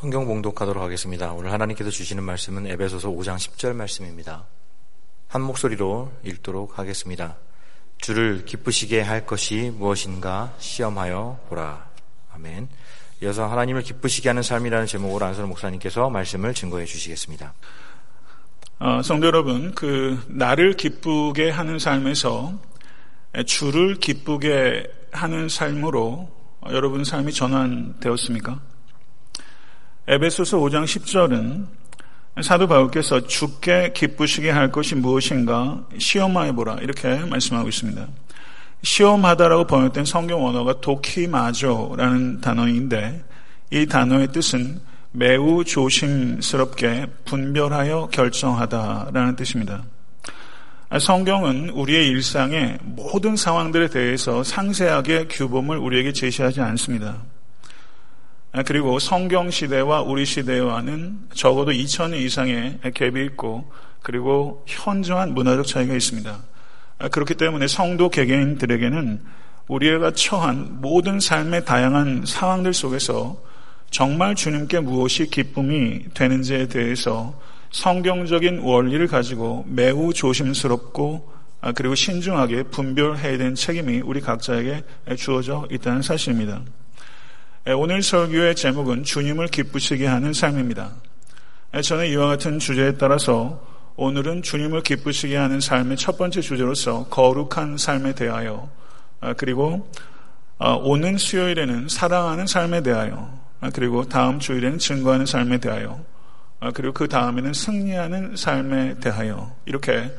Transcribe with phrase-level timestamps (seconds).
[0.00, 1.30] 성경 봉독하도록 하겠습니다.
[1.34, 4.46] 오늘 하나님께서 주시는 말씀은 에베소서 5장 10절 말씀입니다.
[5.28, 7.36] 한 목소리로 읽도록 하겠습니다.
[7.98, 11.86] 주를 기쁘시게 할 것이 무엇인가 시험하여 보라.
[12.32, 12.70] 아멘.
[13.22, 17.52] 이어서 하나님을 기쁘시게 하는 삶이라는 제목으로 안선 목사님께서 말씀을 증거해 주시겠습니다.
[18.78, 22.54] 어, 성도 여러분, 그 나를 기쁘게 하는 삶에서
[23.44, 26.30] 주를 기쁘게 하는 삶으로
[26.70, 28.69] 여러분 삶이 전환되었습니까?
[30.12, 31.66] 에베소서 5장 10절은
[32.42, 38.08] 사도 바울께서 죽게 기쁘시게 할 것이 무엇인가 시험하여 보라 이렇게 말씀하고 있습니다.
[38.82, 43.22] 시험하다라고 번역된 성경 원어가 도키마조라는 단어인데
[43.70, 44.80] 이 단어의 뜻은
[45.12, 49.84] 매우 조심스럽게 분별하여 결정하다라는 뜻입니다.
[50.98, 57.22] 성경은 우리의 일상의 모든 상황들에 대해서 상세하게 규범을 우리에게 제시하지 않습니다.
[58.52, 63.70] 아, 그리고 성경 시대와 우리 시대와는 적어도 2000년 이상의 갭이 있고
[64.02, 66.38] 그리고 현저한 문화적 차이가 있습니다.
[66.98, 69.20] 아, 그렇기 때문에 성도 개개인들에게는
[69.68, 73.40] 우리가 처한 모든 삶의 다양한 상황들 속에서
[73.90, 77.38] 정말 주님께 무엇이 기쁨이 되는지에 대해서
[77.70, 84.82] 성경적인 원리를 가지고 매우 조심스럽고 아, 그리고 신중하게 분별해야 되는 책임이 우리 각자에게
[85.16, 86.62] 주어져 있다는 사실입니다.
[87.68, 90.92] 예, 오늘 설교의 제목은 주님을 기쁘시게 하는 삶입니다.
[91.76, 93.62] 예, 저는 이와 같은 주제에 따라서
[93.96, 98.70] 오늘은 주님을 기쁘시게 하는 삶의 첫 번째 주제로서 거룩한 삶에 대하여
[99.20, 99.90] 아, 그리고
[100.56, 106.02] 아, 오는 수요일에는 사랑하는 삶에 대하여 아, 그리고 다음 주일에는 증거하는 삶에 대하여
[106.72, 110.10] 그리고 그 다음에는 승리하는 삶에 대하여 이렇게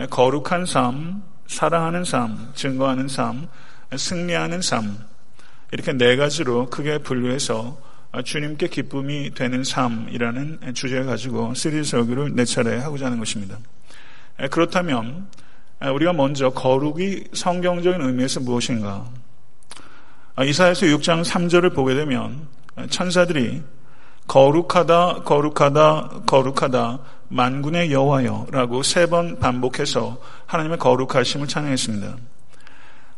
[0.00, 3.46] 예, 거룩한 삶, 사랑하는 삶, 증거하는 삶,
[3.96, 4.98] 승리하는 삶
[5.72, 7.78] 이렇게 네 가지로 크게 분류해서
[8.24, 13.58] 주님께 기쁨이 되는 삶이라는 주제를 가지고 시리즈 설교를 네 차례 하고자 하는 것입니다.
[14.50, 15.28] 그렇다면
[15.80, 19.06] 우리가 먼저 거룩이 성경적인 의미에서 무엇인가?
[20.42, 22.46] 이사야서 6장 3절을 보게 되면
[22.90, 23.62] 천사들이
[24.26, 26.98] 거룩하다, 거룩하다, 거룩하다,
[27.28, 32.16] 만군의 여호와여라고 세 번 반복해서 하나님의 거룩하심을 찬양했습니다.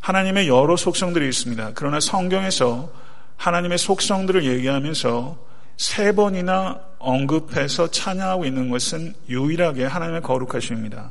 [0.01, 1.73] 하나님의 여러 속성들이 있습니다.
[1.75, 2.91] 그러나 성경에서
[3.37, 5.39] 하나님의 속성들을 얘기하면서
[5.77, 11.11] 세 번이나 언급해서 찬양하고 있는 것은 유일하게 하나님의 거룩하심입니다.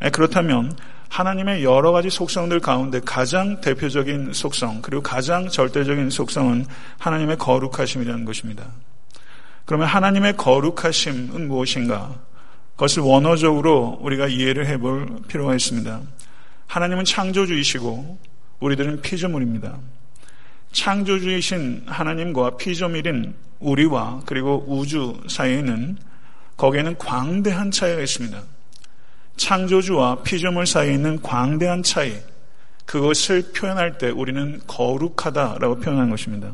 [0.00, 0.76] 네, 그렇다면
[1.08, 6.66] 하나님의 여러 가지 속성들 가운데 가장 대표적인 속성, 그리고 가장 절대적인 속성은
[6.98, 8.66] 하나님의 거룩하심이라는 것입니다.
[9.64, 12.14] 그러면 하나님의 거룩하심은 무엇인가?
[12.72, 16.00] 그것을 원어적으로 우리가 이해를 해볼 필요가 있습니다.
[16.68, 18.18] 하나님은 창조주이시고
[18.60, 19.78] 우리들은 피조물입니다.
[20.72, 25.96] 창조주이신 하나님과 피조물인 우리와 그리고 우주 사이에는
[26.56, 28.40] 거기에는 광대한 차이가 있습니다.
[29.36, 32.14] 창조주와 피조물 사이에 있는 광대한 차이,
[32.84, 36.52] 그것을 표현할 때 우리는 거룩하다라고 표현하는 것입니다.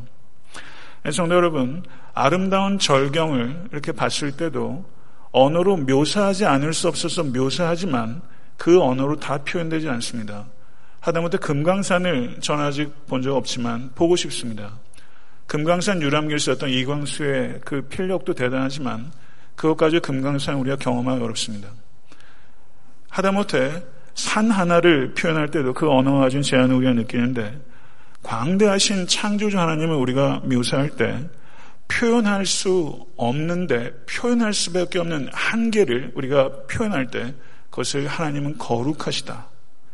[1.11, 1.83] 성도 여러분,
[2.13, 4.85] 아름다운 절경을 이렇게 봤을 때도
[5.31, 8.21] 언어로 묘사하지 않을 수 없어서 묘사하지만
[8.57, 10.45] 그 언어로 다 표현되지 않습니다.
[11.01, 14.79] 하다못해 금강산을 전 아직 본 적 없지만 보고 싶습니다.
[15.47, 19.11] 금강산 유람길 썼던 이광수의 그 필력도 대단하지만
[19.55, 21.69] 그것까지 금강산 우리가 경험하기 어렵습니다.
[23.09, 23.83] 하다못해
[24.15, 27.59] 산 하나를 표현할 때도 그 언어가 가진 제한을 우리가 느끼는데
[28.23, 31.29] 광대하신 창조주 하나님을 우리가 묘사할 때
[31.87, 37.35] 표현할 수 없는데 표현할 수밖에 없는 한계를 우리가 표현할 때
[37.75, 39.47] 그것을 하나님은 거룩하시다.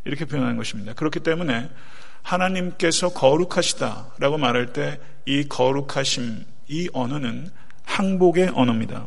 [0.05, 0.93] 이렇게 표현하는 것입니다.
[0.93, 1.69] 그렇기 때문에
[2.21, 7.51] 하나님께서 거룩하시다라고 말할 때 이 거룩하심, 이 언어는
[7.83, 9.05] 항복의 언어입니다.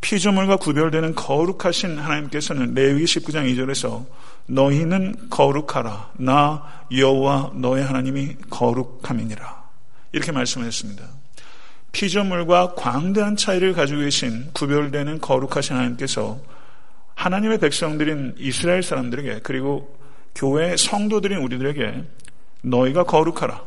[0.00, 4.04] 피조물과 구별되는 거룩하신 하나님께서는 레위기 19장 2절에서
[4.46, 9.62] 너희는 거룩하라 나 여호와 너의 하나님이 거룩함이니라
[10.10, 11.04] 이렇게 말씀하셨습니다.
[11.92, 16.40] 피조물과 광대한 차이를 가지고 계신 구별되는 거룩하신 하나님께서
[17.22, 19.96] 하나님의 백성들인 이스라엘 사람들에게 그리고
[20.34, 22.04] 교회 성도들인 우리들에게
[22.62, 23.62] 너희가 거룩하라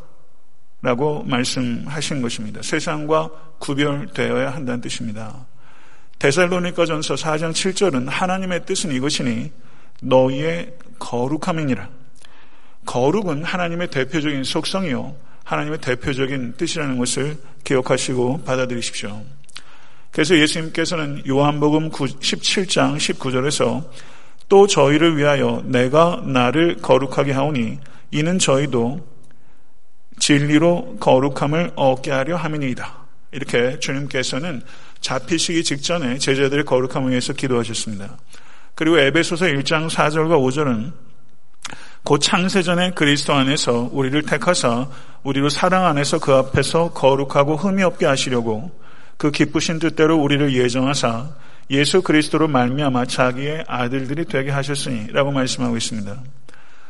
[0.82, 2.62] 라고 말씀하신 것입니다.
[2.62, 3.30] 세상과
[3.60, 5.46] 구별되어야 한다는 뜻입니다.
[6.20, 9.52] 데살로니가 전서 4장 7절은 하나님의 뜻은 이것이니
[10.02, 11.90] 너희의 거룩함이니라.
[12.86, 15.16] 거룩은 하나님의 대표적인 속성이요.
[15.46, 19.24] 하나님의 대표적인 뜻이라는 것을 기억하시고 받아들이십시오.
[20.16, 23.84] 그래서 예수님께서는 요한복음 17장 19절에서
[24.48, 27.80] 또 저희를 위하여 내가 나를 거룩하게 하오니
[28.12, 29.06] 이는 저희도
[30.18, 32.98] 진리로 거룩함을 얻게 하려 함이니이다.
[33.34, 34.62] 이렇게 주님께서는
[35.02, 38.18] 잡히시기 직전에 제자들의 거룩함을 위해서 기도하셨습니다.
[38.74, 40.94] 그리고 에베소서 1장 4절과 5절은
[42.06, 44.88] 곧 창세전에 그리스도 안에서 우리를 택하사
[45.24, 48.85] 우리로 사랑 안에서 그 앞에서 거룩하고 흠이 없게 하시려고
[49.18, 51.30] 그 기쁘신 뜻대로 우리를 예정하사
[51.72, 56.22] 예수 그리스도로 말미암아 자기의 아들들이 되게 하셨으니라고 말씀하고 있습니다.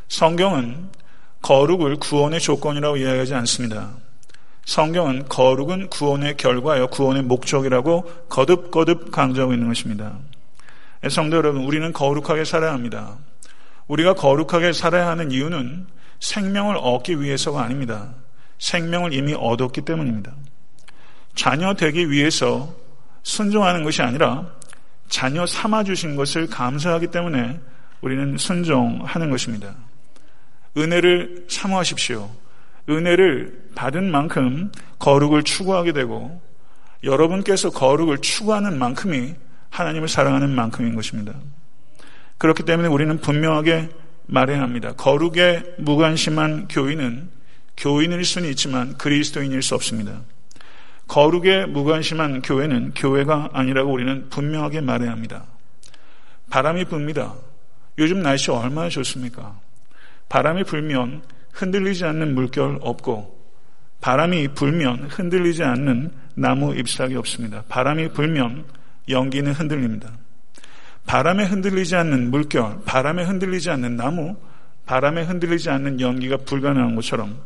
[0.07, 0.89] 성경은
[1.41, 3.91] 거룩을 구원의 조건이라고 이야기하지 않습니다.
[4.65, 10.17] 성경은 거룩은 구원의 결과요, 구원의 목적이라고 거듭거듭 강조하고 있는 것입니다.
[11.09, 13.17] 성도 여러분, 우리는 거룩하게 살아야 합니다.
[13.87, 15.85] 우리가 거룩하게 살아야 하는 이유는
[16.19, 18.09] 생명을 얻기 위해서가 아닙니다.
[18.57, 20.33] 생명을 이미 얻었기 때문입니다.
[21.35, 22.73] 자녀 되기 위해서
[23.23, 24.49] 순종하는 것이 아니라
[25.09, 27.59] 자녀 삼아주신 것을 감사하기 때문에
[28.01, 29.75] 우리는 순종하는 것입니다.
[30.77, 32.29] 은혜를 사모하십시오.
[32.89, 36.41] 은혜를 받은 만큼 거룩을 추구하게 되고
[37.03, 39.35] 여러분께서 거룩을 추구하는 만큼이
[39.69, 41.33] 하나님을 사랑하는 만큼인 것입니다.
[42.37, 43.89] 그렇기 때문에 우리는 분명하게
[44.27, 44.93] 말해야 합니다.
[44.93, 47.29] 거룩에 무관심한 교인은
[47.77, 50.21] 교인일 수는 있지만 그리스도인일 수 없습니다.
[51.07, 55.45] 거룩에 무관심한 교회는 교회가 아니라고 우리는 분명하게 말해야 합니다.
[56.49, 57.33] 바람이 붑니다.
[57.97, 59.59] 요즘 날씨 얼마나 좋습니까?
[60.29, 61.21] 바람이 불면
[61.53, 63.35] 흔들리지 않는 물결 없고
[64.01, 67.63] 바람이 불면 흔들리지 않는 나무 잎사귀 없습니다.
[67.69, 68.65] 바람이 불면
[69.09, 70.11] 연기는 흔들립니다.
[71.05, 74.35] 바람에 흔들리지 않는 물결, 바람에 흔들리지 않는 나무,
[74.85, 77.39] 바람에 흔들리지 않는 연기가 불가능한 것처럼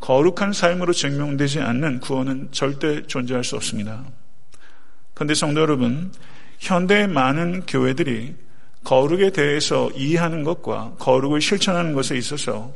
[0.00, 4.04] 거룩한 삶으로 증명되지 않는 구원은 절대 존재할 수 없습니다.
[5.14, 6.10] 그런데 성도 여러분,
[6.58, 8.34] 현대의 많은 교회들이
[8.84, 12.72] 거룩에 대해서 이해하는 것과 거룩을 실천하는 것에 있어서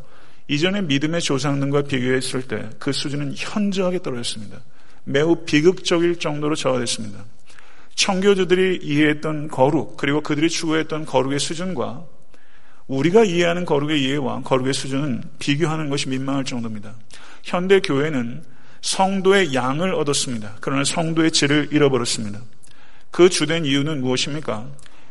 [0.49, 4.59] 이전의 믿음의 조상들과 비교했을 때 그 수준은 현저하게 떨어졌습니다.
[5.05, 7.25] 매우 비극적일 정도로 저하됐습니다.
[7.95, 12.05] 청교도들이 이해했던 거룩, 그리고 그들이 추구했던 거룩의 수준과
[12.87, 16.95] 우리가 이해하는 거룩의 이해와 거룩의 수준은 비교하는 것이 민망할 정도입니다.
[17.43, 18.43] 현대 교회는
[18.83, 20.57] 성도의 양을 얻었습니다.
[20.61, 22.41] 그러나 성도의 질을 잃어버렸습니다.
[23.11, 24.67] 그 주된 이유는 무엇입니까?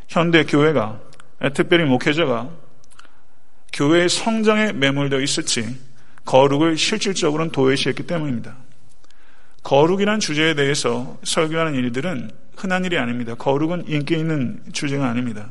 [0.07, 0.99] 현대 교회가
[1.53, 2.49] 특별히 목회자가
[3.73, 5.77] 교회의 성장에 매몰되어 있었지
[6.25, 8.55] 거룩을 실질적으로는 도외시했기 때문입니다.
[9.63, 13.33] 거룩이란 주제에 대해서 설교하는 일들은 흔한 일이 아닙니다.
[13.35, 15.49] 거룩은 인기 있는 주제가 아닙니다.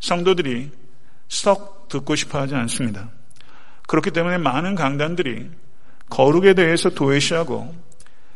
[0.00, 0.70] 성도들이
[1.28, 3.10] 썩 듣고 싶어 하지 않습니다.
[3.86, 5.50] 그렇기 때문에 많은 강단들이
[6.10, 7.74] 거룩에 대해서 도외시하고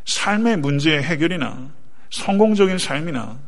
[0.04, 1.70] 삶의 문제의 해결이나
[2.10, 3.38] 성공적인 삶이나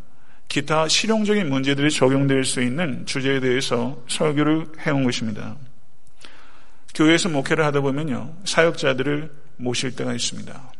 [0.49, 5.56] 기타 실용적인 문제들이 적용될 수 있는 주제에 대해서 설교를 해온 것입니다.
[6.94, 10.73] 교회에서 목회를 하다 보면요, 사역자들을 모실 때가 있습니다.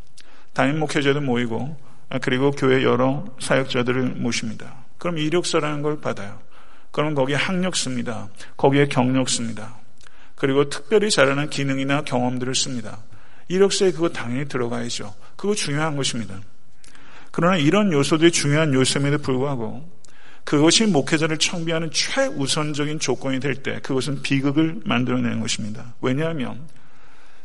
[0.53, 1.77] 담임 목회자도 모이고,
[2.23, 4.85] 그리고 교회 여러 사역자들을 모십니다.
[4.99, 6.39] 그럼 이력서라는 걸 받아요.
[6.95, 8.29] 그럼 거기에 학력 씁니다.
[8.57, 9.77] 거기에 경력 씁니다.
[10.37, 12.99] 그리고 특별히 잘하는 기능이나 경험들을 씁니다.
[13.49, 15.13] 이력서에 그거 당연히 들어가야죠.
[15.35, 16.41] 그거 중요한 것입니다.
[17.33, 19.91] 그러나 이런 요소들이 중요한 요소임에도 불구하고
[20.45, 25.95] 그것이 목회자를 청비하는 최우선적인 조건이 될 때 그것은 비극을 만들어내는 것입니다.
[26.01, 26.61] 왜냐하면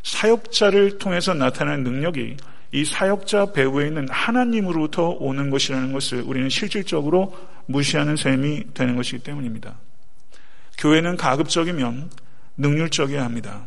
[0.04, 2.38] 사역자를 통해서 나타나는 능력이
[2.72, 7.36] 이 사역자 배후에 있는 하나님으로부터 오는 것이라는 것을 우리는 실질적으로
[7.66, 9.80] 무시하는 셈이 되는 것이기 때문입니다.
[10.78, 12.10] 교회는 가급적이면
[12.58, 13.66] 능률적이어야 합니다.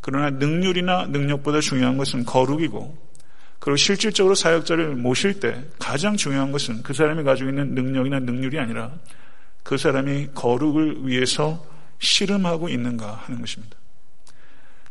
[0.00, 3.08] 그러나 능률이나 능력보다 중요한 것은 거룩이고
[3.58, 8.92] 그리고 실질적으로 사역자를 모실 때 가장 중요한 것은 그 사람이 가지고 있는 능력이나 능률이 아니라
[9.62, 11.64] 그 사람이 거룩을 위해서
[11.98, 13.76] 씨름하고 있는가 하는 것입니다.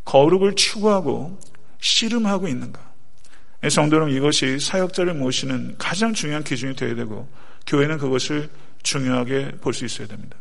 [0.05, 1.39] 거룩을 추구하고
[1.79, 2.86] 씨름하고 있는가.
[3.69, 7.29] 성도 는 이것이 사역자를 모시는 가장 중요한 기준이 되어야 되고
[7.65, 8.49] 교회는 그것을
[8.83, 10.37] 중요하게 볼 수 있어야 됩니다.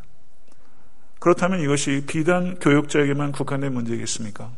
[1.19, 4.51] 그렇다면 이것이 비단 교육자에게만 국한된 문제겠습니까?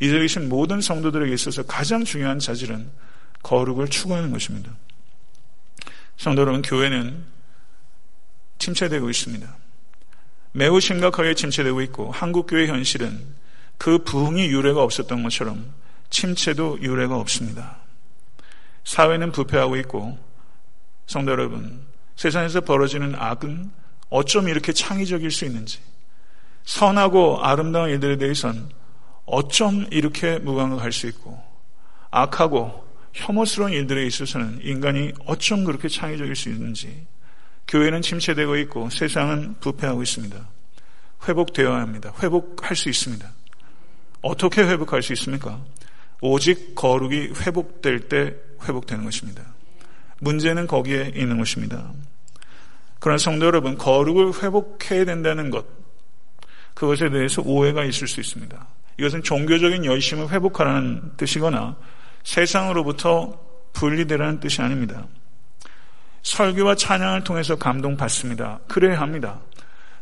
[0.00, 2.90] 이 자리에 계신 모든 성도들에게 있어서 가장 중요한 자질은
[3.42, 4.72] 거룩을 추구하는 것입니다.
[6.16, 7.24] 성도 여러분, 교회는
[8.58, 9.56] 침체되고 있습니다.
[10.52, 13.20] 매우 심각하게 침체되고 있고 한국교회 현실은
[13.76, 15.74] 그 부흥이 유례가 없었던 것처럼
[16.10, 17.83] 침체도 유례가 없습니다.
[18.84, 20.18] 사회는 부패하고 있고
[21.06, 21.80] 성도 여러분,
[22.16, 23.70] 세상에서 벌어지는 악은
[24.10, 25.80] 어쩜 이렇게 창의적일 수 있는지
[26.64, 28.70] 선하고 아름다운 일들에 대해선
[29.26, 31.42] 어쩜 이렇게 무감각할 수 있고
[32.10, 37.06] 악하고 혐오스러운 일들에 있어서는 인간이 어쩜 그렇게 창의적일 수 있는지
[37.68, 40.48] 교회는 침체되고 있고 세상은 부패하고 있습니다.
[41.26, 42.12] 회복되어야 합니다.
[42.22, 43.30] 회복할 수 있습니다.
[44.20, 45.60] 어떻게 회복할 수 있습니까?
[46.20, 48.34] 오직 거룩이 회복될 때
[48.66, 49.42] 회복되는 것입니다.
[50.20, 51.92] 문제는 거기에 있는 것입니다.
[52.98, 55.66] 그러나 성도 여러분, 거룩을 회복해야 된다는 것,
[56.74, 58.66] 그것에 대해서 오해가 있을 수 있습니다.
[58.98, 61.76] 이것은 종교적인 열심을 회복하라는 뜻이거나
[62.22, 63.38] 세상으로부터
[63.72, 65.06] 분리되라는 뜻이 아닙니다.
[66.22, 68.60] 설교와 찬양을 통해서 감동받습니다.
[68.68, 69.40] 그래야 합니다.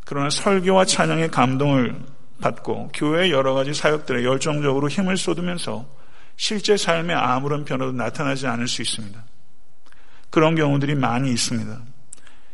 [0.04, 1.96] 그러나 설교와 찬양의 감동을
[2.40, 5.86] 받고 교회의 여러 가지 사역들에 열정적으로 힘을 쏟으면서
[6.36, 9.24] 실제 삶에 아무런 변화도 나타나지 않을 수 있습니다.
[10.30, 11.80] 그런 경우들이 많이 있습니다.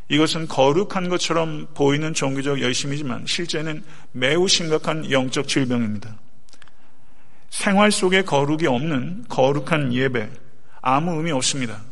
[0.08, 6.16] 이것은 거룩한 것처럼 보이는 종교적 열심이지만 실제는 매우 심각한 영적 질병입니다.
[7.50, 10.30] 생활 속에 거룩이 없는 거룩한 예배,
[10.80, 11.82] 아무 의미 없습니다.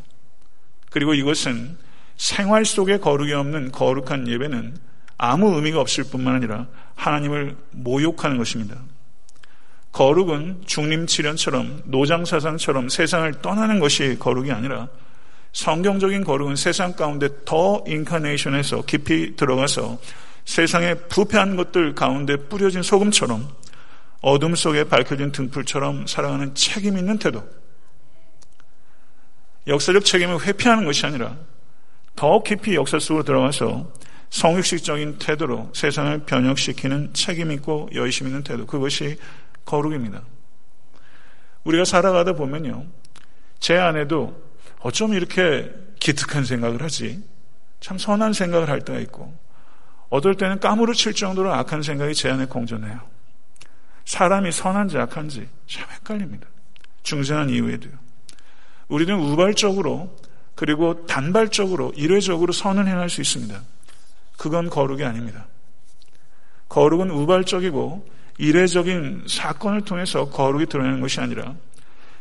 [0.90, 1.76] 그리고 이것은
[2.16, 4.76] 생활 속에 거룩이 없는 거룩한 예배는
[5.18, 8.76] 아무 의미가 없을 뿐만 아니라 하나님을 모욕하는 것입니다.
[9.96, 14.88] 거룩은 중림치련처럼 노장사상처럼 세상을 떠나는 것이 거룩이 아니라
[15.54, 19.98] 성경적인 거룩은 세상 가운데 더 인카네이션에서 깊이 들어가서
[20.44, 23.48] 세상의 부패한 것들 가운데 뿌려진 소금처럼
[24.20, 27.42] 어둠 속에 밝혀진 등불처럼 살아가는 책임 있는 태도.
[29.66, 31.38] 역사적 책임을 회피하는 것이 아니라
[32.14, 33.90] 더 깊이 역사 속으로 들어가서
[34.28, 38.66] 성육식적인 태도로 세상을 변혁시키는 책임 있고 열심 있는 태도.
[38.66, 39.16] 그것이
[39.66, 40.22] 거룩입니다.
[41.64, 42.86] 우리가 살아가다 보면요.
[43.58, 44.42] 제 안에도
[44.80, 47.22] 어쩜 이렇게 기특한 생각을 하지?
[47.80, 49.36] 참 선한 생각을 할 때가 있고,
[50.08, 53.00] 어떨 때는 까무러칠 정도로 악한 생각이 제 안에 공존해요.
[54.04, 56.46] 사람이 선한지 악한지 참 헷갈립니다.
[57.02, 57.92] 중생한 이후에도요.
[58.88, 60.16] 우리는 우발적으로
[60.54, 63.60] 그리고 단발적으로 일회적으로 선을 행할 수 있습니다.
[64.36, 65.46] 그건 거룩이 아닙니다.
[66.68, 68.08] 거룩은 우발적이고
[68.38, 71.54] 이례적인 사건을 통해서 거룩이 드러나는 것이 아니라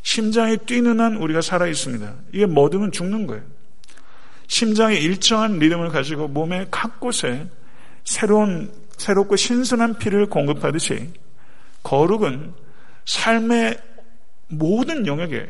[0.02, 2.14] 심장이 뛰는 한 우리가 살아 있습니다.
[2.32, 3.44] 이게 뭐든 죽는 거예요.
[4.48, 7.48] 심장이 일정한 리듬을 가지고 몸의 각 곳에
[8.04, 11.10] 새로운 새롭고 신선한 피를 공급하듯이
[11.84, 12.54] 거룩은
[13.06, 13.78] 삶의
[14.48, 15.48] 모든 영역에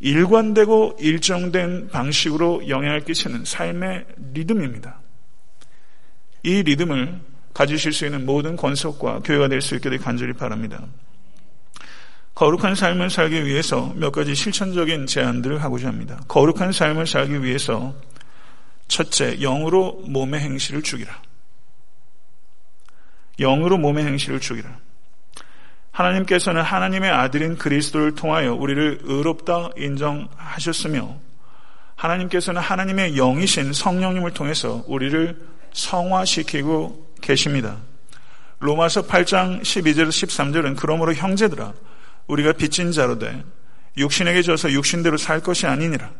[0.00, 5.00] 일관되고 일정된 방식으로 영향을 끼치는 삶의 리듬입니다.
[6.42, 7.20] 이 리듬을
[7.56, 10.78] 가지실 수 있는 모든 권속과 교회가 될수되 간절히 바랍니다.
[12.34, 16.20] 거룩한 삶을 살기 위해서 몇 가지 실천적인 제안들을 하고자 합니다.
[16.28, 17.94] 거룩한 삶을 살기 위해서
[18.88, 21.10] 첫째, 영으로 몸의 행실을 죽이라.
[23.40, 24.68] 영으로 몸의 행실을 죽이라.
[25.92, 31.16] 하나님께서는 하나님의 아들인 그리스도를 통하여 우리를 의롭다 인정하셨으며
[31.94, 35.40] 하나님께서는 하나님의 영이신 성령님을 통해서 우리를
[35.72, 37.78] 성화시키고 계십니다.
[38.60, 41.74] 로마서 8장 12절 13절은 그러므로 형제들아
[42.28, 43.44] 우리가 빚진 자로 돼
[43.96, 46.12] 육신에게 져서 육신대로 살 것이 아니니라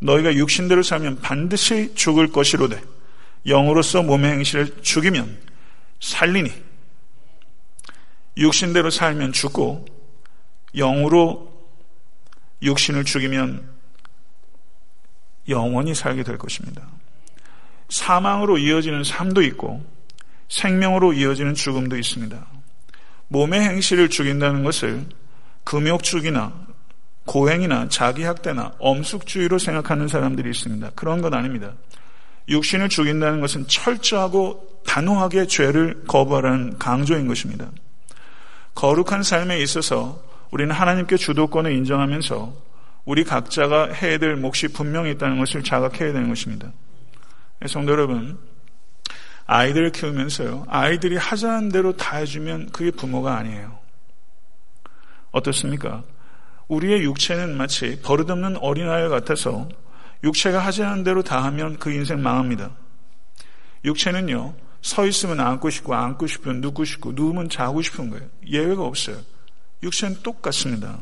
[0.00, 2.80] 너희가 육신대로 살면 반드시 죽을 것이로되
[3.46, 5.38] 영으로서 몸의 행실을 죽이면
[6.00, 6.52] 살리니
[8.36, 9.86] 육신대로 살면 죽고
[10.74, 11.50] 영으로
[12.62, 13.70] 육신을 죽이면
[15.48, 16.86] 영원히 살게 될 것입니다.
[17.88, 19.84] 사망으로 이어지는 삶도 있고
[20.52, 22.46] 생명으로 이어지는 죽음도 있습니다.
[23.28, 25.06] 몸의 행실을 죽인다는 것을
[25.64, 26.52] 금욕주기나
[27.24, 30.90] 고행이나 자기학대나 엄숙주의로 생각하는 사람들이 있습니다.
[30.94, 31.72] 그런 건 아닙니다.
[32.48, 37.70] 육신을 죽인다는 것은 철저하고 단호하게 죄를 거부하라는 강조인 것입니다.
[38.74, 42.54] 거룩한 삶에 있어서 우리는 하나님께 주도권을 인정하면서
[43.06, 46.72] 우리 각자가 해야 될 몫이 분명히 있다는 것을 자각해야 되는 것입니다.
[47.60, 48.38] 네, 성도 여러분,
[49.52, 53.78] 아이들을 키우면서요, 아이들이 하자는 대로 다 해주면 그게 부모가 아니에요.
[55.30, 56.04] 어떻습니까?
[56.68, 59.68] 우리의 육체는 마치 버릇없는 어린아이 같아서
[60.24, 62.70] 육체가 하자는 대로 다 하면 그 인생 망합니다.
[63.84, 68.26] 육체는요, 서 있으면 앉고 싶고, 앉고 싶으면 눕고 싶고, 누우면 자고 싶은 거예요.
[68.46, 69.18] 예외가 없어요.
[69.82, 70.98] 육체는 똑같습니다.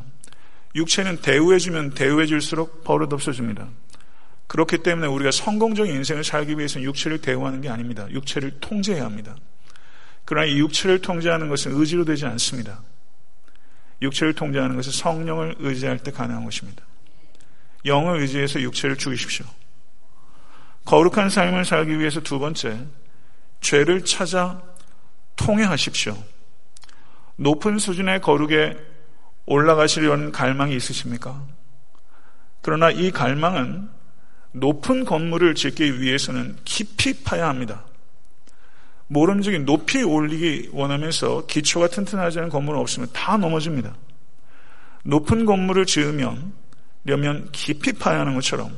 [0.75, 3.69] 육체는 대우해주면 대우해줄수록 버릇 없어집니다.
[4.51, 8.11] 그렇기 때문에 우리가 성공적인 인생을 살기 위해서는 육체를 대우하는 게 아닙니다.
[8.11, 9.37] 육체를 통제해야 합니다.
[10.25, 12.83] 그러나 이 육체를 통제하는 것은 의지로 되지 않습니다.
[14.03, 16.83] 육체를 통제하는 것은 성령을 의지할 때 가능한 것입니다.
[17.85, 19.47] 영을 의지해서 육체를 죽이십시오.
[20.85, 22.77] 거룩한 삶을 살기 위해서 두 번째,
[23.61, 24.61] 죄를 찾아
[25.37, 26.21] 통해하십시오.
[27.37, 28.77] 높은 수준의 거룩에
[29.47, 31.41] 올라가시려는 갈망이 있으십니까?
[32.63, 34.00] 그러나 이 갈망은
[34.53, 37.85] 높은 건물을 짓기 위해서는 깊이 파야 합니다.
[39.09, 43.95] 모름지기 높이 올리기 원하면서 기초가 튼튼하지 않은 건물은 없으면 다 넘어집니다.
[45.05, 46.53] 높은 건물을 지으면
[47.53, 48.73] 깊이 파야 하는 것처럼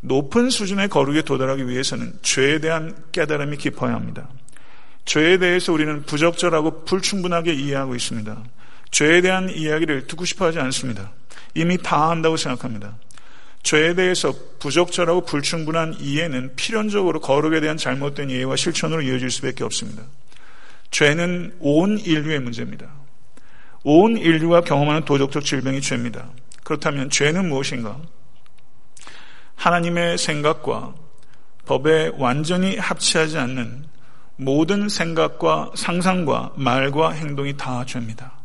[0.00, 4.28] 높은 수준의 거룩에 도달하기 위해서는 죄에 대한 깨달음이 깊어야 합니다.
[5.04, 8.42] 죄에 대해서 우리는 부적절하고 불충분하게 이해하고 있습니다.
[8.90, 11.12] 죄에 대한 이야기를 듣고 싶어 하지 않습니다.
[11.54, 12.96] 이미 다 안다고 생각합니다.
[13.62, 20.02] 죄에 대해서 부적절하고 불충분한 이해는 필연적으로 거룩에 대한 잘못된 이해와 실천으로 이어질 수밖에 없습니다.
[20.90, 22.86] 죄는 온 인류의 문제입니다.
[23.84, 26.30] 온 인류가 경험하는 도덕적 질병이 죄입니다.
[26.64, 27.98] 그렇다면 죄는 무엇인가?
[29.56, 30.94] 하나님의 생각과
[31.66, 33.84] 법에 완전히 합치하지 않는
[34.36, 38.39] 모든 생각과 상상과 말과 행동이 다 죄입니다.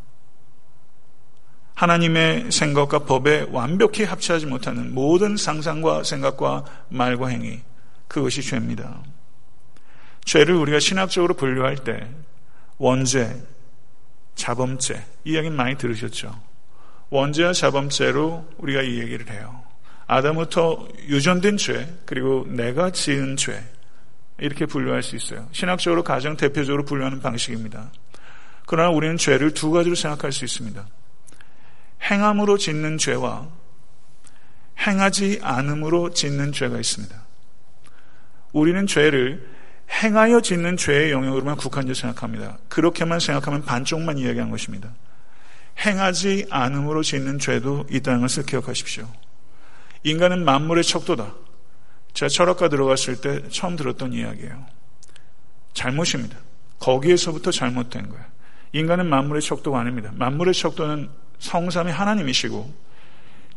[1.75, 7.61] 하나님의 생각과 법에 완벽히 합치하지 못하는 모든 상상과 생각과 말과 행위,
[8.07, 9.03] 그것이 죄입니다.
[10.23, 12.07] 죄를 우리가 신학적으로 분류할 때
[12.77, 13.43] 원죄,
[14.35, 16.33] 자범죄, 이 이야기는 많이 들으셨죠?
[17.09, 19.63] 원죄와 자범죄로 우리가 이 얘기를 해요.
[20.07, 23.63] 아담부터 유전된 죄, 그리고 내가 지은 죄,
[24.39, 25.47] 이렇게 분류할 수 있어요.
[25.51, 27.91] 신학적으로 가장 대표적으로 분류하는 방식입니다.
[28.65, 30.85] 그러나 우리는 죄를 두 가지로 생각할 수 있습니다.
[32.09, 33.47] 행함으로 짓는 죄와
[34.79, 37.15] 행하지 않음으로 짓는 죄가 있습니다.
[38.53, 39.55] 우리는 죄를
[39.89, 42.57] 행하여 짓는 죄의 영역으로만 국한적으로 생각합니다.
[42.69, 44.93] 그렇게만 생각하면 반쪽만 이야기한 것입니다.
[45.79, 49.07] 행하지 않음으로 짓는 죄도 있다는 것을 기억하십시오.
[50.03, 51.33] 인간은 만물의 척도다.
[52.13, 54.65] 제가 철학과 들어갔을 때 처음 들었던 이야기예요.
[55.73, 56.37] 잘못입니다.
[56.79, 58.25] 거기에서부터 잘못된 거예요.
[58.71, 60.11] 인간은 만물의 척도가 아닙니다.
[60.13, 62.73] 만물의 척도는 성삼의 하나님이시고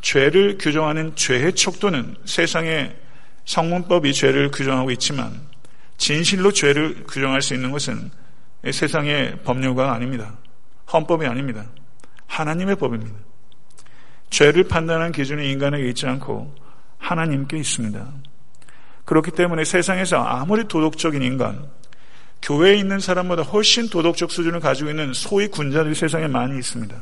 [0.01, 2.97] 죄를 규정하는 죄의 척도는 세상의
[3.45, 5.41] 성문법이 죄를 규정하고 있지만
[5.97, 8.11] 진실로 죄를 규정할 수 있는 것은
[8.71, 10.37] 세상의 법률가 아닙니다.
[10.93, 11.67] 헌법이 아닙니다.
[12.27, 13.17] 하나님의 법입니다.
[14.31, 16.55] 죄를 판단하는 기준이 인간에게 있지 않고
[16.99, 18.07] 하나님께 있습니다.
[19.05, 21.67] 그렇기 때문에 세상에서 아무리 도덕적인 인간,
[22.43, 26.95] 교회에 있는 사람보다 훨씬 도덕적 수준을 가지고 있는 소위 군자들이 세상에 많이 있습니다.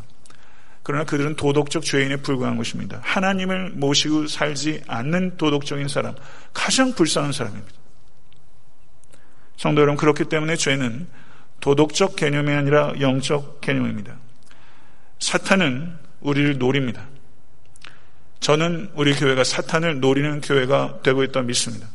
[0.86, 3.00] 그러나 그들은 도덕적 죄인에 불과한 것입니다.
[3.02, 6.14] 하나님을 모시고 살지 않는 도덕적인 사람,
[6.52, 7.72] 가장 불쌍한 사람입니다.
[9.56, 11.08] 성도 여러분, 그렇기 때문에 죄는
[11.58, 14.16] 도덕적 개념이 아니라 영적 개념입니다.
[15.18, 17.04] 사탄은 우리를 노립니다.
[18.38, 21.88] 저는 우리 교회가 사탄을 노리는 교회가 되고 있다 믿습니다.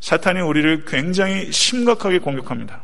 [0.00, 2.82] 사탄이 우리를 굉장히 심각하게 공격합니다.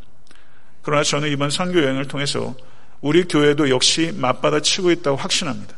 [0.83, 2.55] 그러나 저는 이번 선교 여행을 통해서
[3.01, 5.75] 우리 교회도 역시 맞받아 치고 있다고 확신합니다.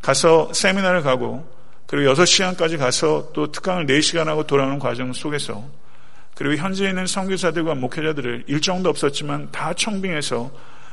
[0.00, 1.48] 가서 세미나를 가고
[1.86, 5.64] 그리고 6시간까지 가서 또 특강을 4시간 하고 돌아오는 과정 속에서
[6.34, 10.50] 그리고 현재 있는 선교사들과 목회자들을 일정도 없었지만 다 청빙해서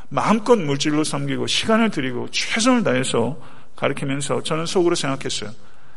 [0.10, 3.40] 마음껏 물질로 섬기고 시간을 들이고 최선을 다해서
[3.76, 5.52] 가르치면서 저는 속으로 생각했어요.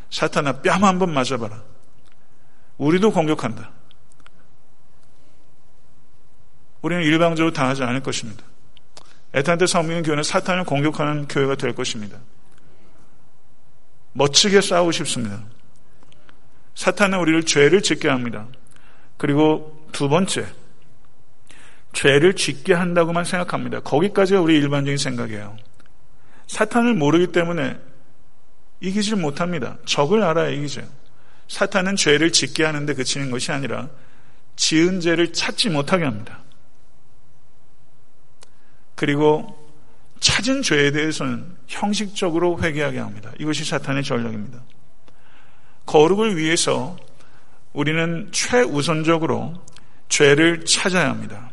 [0.09, 1.61] 사탄아 뺨 한 번 맞아봐라.
[2.77, 3.71] 우리도 공격한다.
[6.81, 8.43] 우리는 일방적으로 당하지 않을 것입니다.
[9.33, 12.19] 에탄테 성민의 교회는 사탄을 공격하는 교회가 될 것입니다.
[14.13, 15.43] 멋지게 싸우고 싶습니다.
[16.75, 18.47] 사탄은 우리를 죄를 짓게 합니다.
[19.17, 20.45] 그리고 두 번째,
[21.93, 23.79] 죄를 짓게 한다고만 생각합니다.
[23.81, 25.55] 거기까지가 우리 일반적인 생각이에요.
[26.47, 27.77] 사탄을 모르기 때문에
[28.81, 29.77] 이기질 못합니다.
[29.85, 30.81] 적을 알아야 이기죠.
[31.47, 33.89] 사탄은 죄를 짓게 하는데 그치는 것이 아니라
[34.55, 36.42] 지은 죄를 찾지 못하게 합니다.
[38.95, 39.59] 그리고
[40.19, 43.31] 찾은 죄에 대해서는 형식적으로 회개하게 합니다.
[43.39, 44.61] 이것이 사탄의 전략입니다.
[45.85, 46.95] 거룩을 위해서
[47.73, 49.53] 우리는 최우선적으로
[50.07, 51.51] 죄를 찾아야 합니다.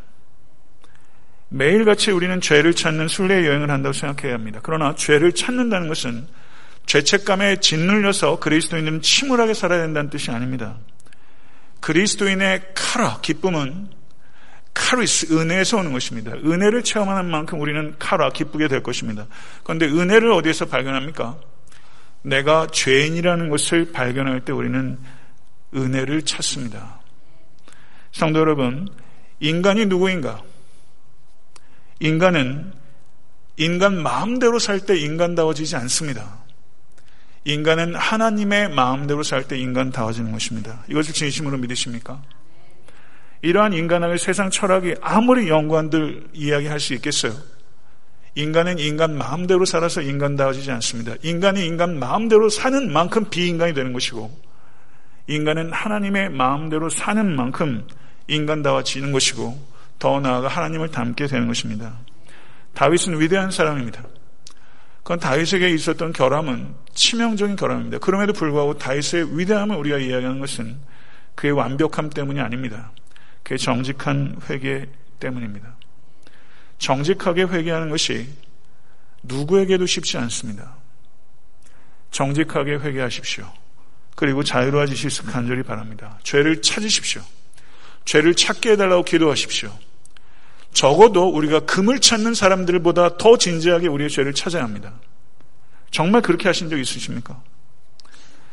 [1.49, 4.61] 매일같이 우리는 죄를 찾는 순례 여행을 한다고 생각해야 합니다.
[4.63, 6.27] 그러나 죄를 찾는다는 것은
[6.85, 10.77] 죄책감에 짓눌려서 그리스도인은 침울하게 살아야 된다는 뜻이 아닙니다.
[11.81, 13.89] 그리스도인의 카라, 기쁨은
[14.73, 16.31] 카리스, 은혜에서 오는 것입니다.
[16.31, 19.27] 은혜를 체험하는 만큼 우리는 카라, 기쁘게 될 것입니다.
[19.63, 21.37] 그런데 은혜를 어디에서 발견합니까?
[22.23, 24.97] 내가 죄인이라는 것을 발견할 때 우리는
[25.75, 27.01] 은혜를 찾습니다.
[28.11, 28.87] 성도 여러분,
[29.39, 30.41] 인간이 누구인가?
[31.99, 32.73] 인간은
[33.57, 36.41] 인간 마음대로 살 때 인간다워지지 않습니다.
[37.45, 40.83] 인간은 하나님의 마음대로 살 때 인간다워지는 것입니다.
[40.89, 42.21] 이것을 진심으로 믿으십니까?
[43.41, 47.33] 이러한 인간학의 세상 철학이 아무리 연구한들 이야기할 수 있겠어요?
[48.35, 51.15] 인간은 인간 마음대로 살아서 인간다워지지 않습니다.
[51.21, 54.31] 인간이 인간 마음대로 사는 만큼 비인간이 되는 것이고,
[55.27, 57.85] 인간은 하나님의 마음대로 사는 만큼
[58.27, 61.93] 인간다워지는 것이고, 더 나아가 하나님을 닮게 되는 것입니다.
[62.73, 64.03] 다윗은 위대한 사람입니다.
[65.03, 67.97] 그건 다윗에게 있었던 결함은 치명적인 결함입니다.
[67.99, 70.77] 그럼에도 불구하고 다윗의 위대함을 우리가 이야기하는 것은
[71.35, 72.91] 그의 완벽함 때문이 아닙니다.
[73.43, 74.87] 그의 정직한 회개
[75.19, 75.75] 때문입니다.
[76.77, 78.27] 정직하게 회개하는 것이
[79.23, 80.75] 누구에게도 쉽지 않습니다.
[82.11, 83.51] 정직하게 회개하십시오.
[84.15, 86.19] 그리고 자유로워지실 간절히 바랍니다.
[86.23, 87.21] 죄를 찾으십시오.
[88.05, 89.71] 죄를 찾게 해달라고 기도하십시오.
[90.73, 94.93] 적어도 우리가 금을 찾는 사람들보다 더 진지하게 우리의 죄를 찾아야 합니다.
[95.91, 97.41] 정말 그렇게 하신 적 있으십니까?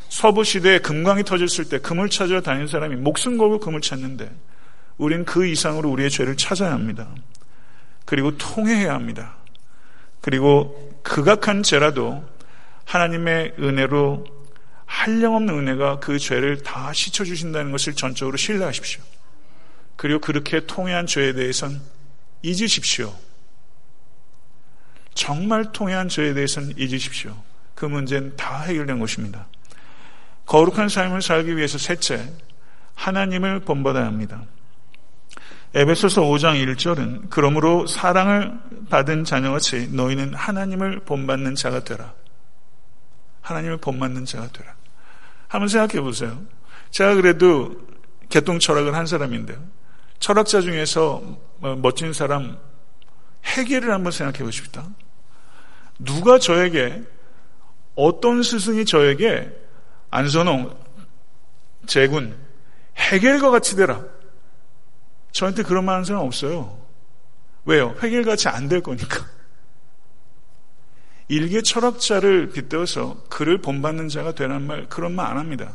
[0.09, 4.29] 서부 시대에 금광이 터졌을 때 금을 찾으러 다니는 사람이 목숨 걸고 금을 찾는데
[4.99, 7.07] 우리는 그 이상으로 우리의 죄를 찾아야 합니다.
[8.05, 9.37] 그리고 통해야 합니다.
[10.21, 12.23] 그리고 극악한 죄라도
[12.85, 14.25] 하나님의 은혜로
[14.85, 19.01] 한량없는 은혜가 그 죄를 다 씻어주신다는 것을 전적으로 신뢰하십시오.
[19.95, 21.81] 그리고 그렇게 통해한 죄에 대해선
[22.41, 23.13] 잊으십시오.
[25.13, 27.35] 정말 통해한 죄에 대해서는 잊으십시오.
[27.75, 29.47] 그 문제는 다 해결된 것입니다.
[30.45, 32.33] 거룩한 삶을 살기 위해서 셋째,
[32.95, 34.43] 하나님을 본받아야 합니다.
[35.75, 42.13] 에베소서 5장 1절은 그러므로 사랑을 받은 자녀같이 너희는 하나님을 본받는 자가 되라.
[43.41, 44.73] 하나님을 본받는 자가 되라.
[45.47, 46.41] 한번 생각해 보세요.
[46.89, 47.75] 제가 그래도
[48.29, 49.63] 개똥 철학을 한 사람인데요.
[50.19, 51.21] 철학자 중에서
[51.57, 52.57] 뭐 멋진 사람
[53.45, 54.87] 해결을 한번 생각해 보십시다.
[55.99, 57.03] 누가 저에게
[57.95, 59.51] 어떤 스승이 저에게
[60.09, 60.75] 안선홍
[61.85, 62.35] 제군
[62.97, 64.03] 해결과 같이 되라.
[65.31, 66.77] 저한테 그런 말 하는 사람 없어요.
[67.65, 67.95] 왜요?
[68.01, 69.25] 해결같이 안 될 거니까.
[71.27, 75.73] 일개 철학자를 빗대어서 그를 본받는 자가 되는 말, 그런 말 안 합니다.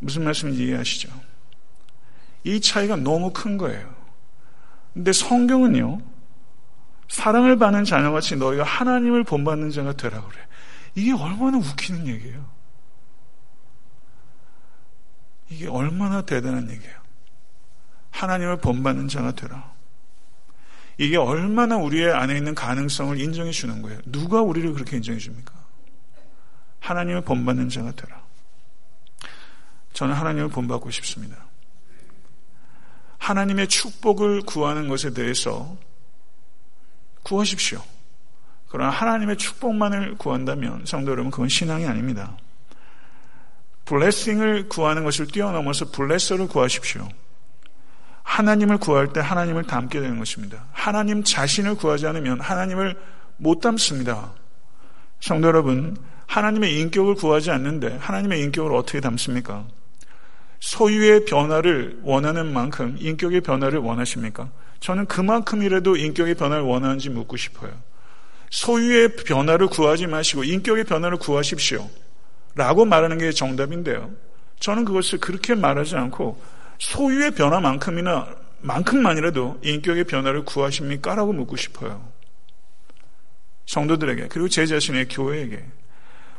[0.00, 1.08] 무슨 말씀인지 이해하시죠?
[2.44, 3.94] 이 차이가 너무 큰 거예요.
[4.92, 6.02] 근데 성경은요,
[7.08, 10.38] 사랑을 받는 자녀같이 너희가 하나님을 본받는 자가 되라 그래.
[10.94, 12.44] 이게 얼마나 웃기는 얘기예요.
[15.48, 17.01] 이게 얼마나 대단한 얘기예요.
[18.12, 19.72] 하나님을 본받는 자가 되라.
[20.98, 23.98] 이게 얼마나 우리의 안에 있는 가능성을 인정해 주는 거예요.
[24.06, 25.52] 누가 우리를 그렇게 인정해 줍니까?
[26.80, 28.22] 하나님을 본받는 자가 되라.
[29.92, 31.36] 저는 하나님을 본받고 싶습니다.
[33.18, 35.76] 하나님의 축복을 구하는 것에 대해서
[37.22, 37.82] 구하십시오.
[38.68, 42.36] 그러나 하나님의 축복만을 구한다면 성도 여러분 그건 신앙이 아닙니다.
[43.84, 47.08] 블레싱을 구하는 것을 뛰어넘어서 블레서를 구하십시오.
[48.22, 50.64] 하나님을 구할 때 하나님을 닮게 되는 것입니다.
[50.72, 52.96] 하나님 자신을 구하지 않으면 하나님을
[53.36, 54.32] 못 닮습니다.
[55.20, 59.66] 성도 여러분, 하나님의 인격을 구하지 않는데 하나님의 인격을 어떻게 닮습니까?
[60.60, 64.50] 소유의 변화를 원하는 만큼 인격의 변화를 원하십니까?
[64.80, 67.70] 저는 그만큼이라도 인격의 변화를 원하는지 묻고 싶어요.
[68.50, 71.88] 소유의 변화를 구하지 마시고 인격의 변화를 구하십시오.
[72.54, 74.10] 라고 말하는 게 정답인데요.
[74.60, 76.40] 저는 그것을 그렇게 말하지 않고
[76.82, 81.14] 소유의 변화만큼이나 만큼만이라도 인격의 변화를 구하십니까?
[81.14, 82.08] 라고 묻고 싶어요.
[83.66, 85.64] 성도들에게 그리고 제 자신의 교회에게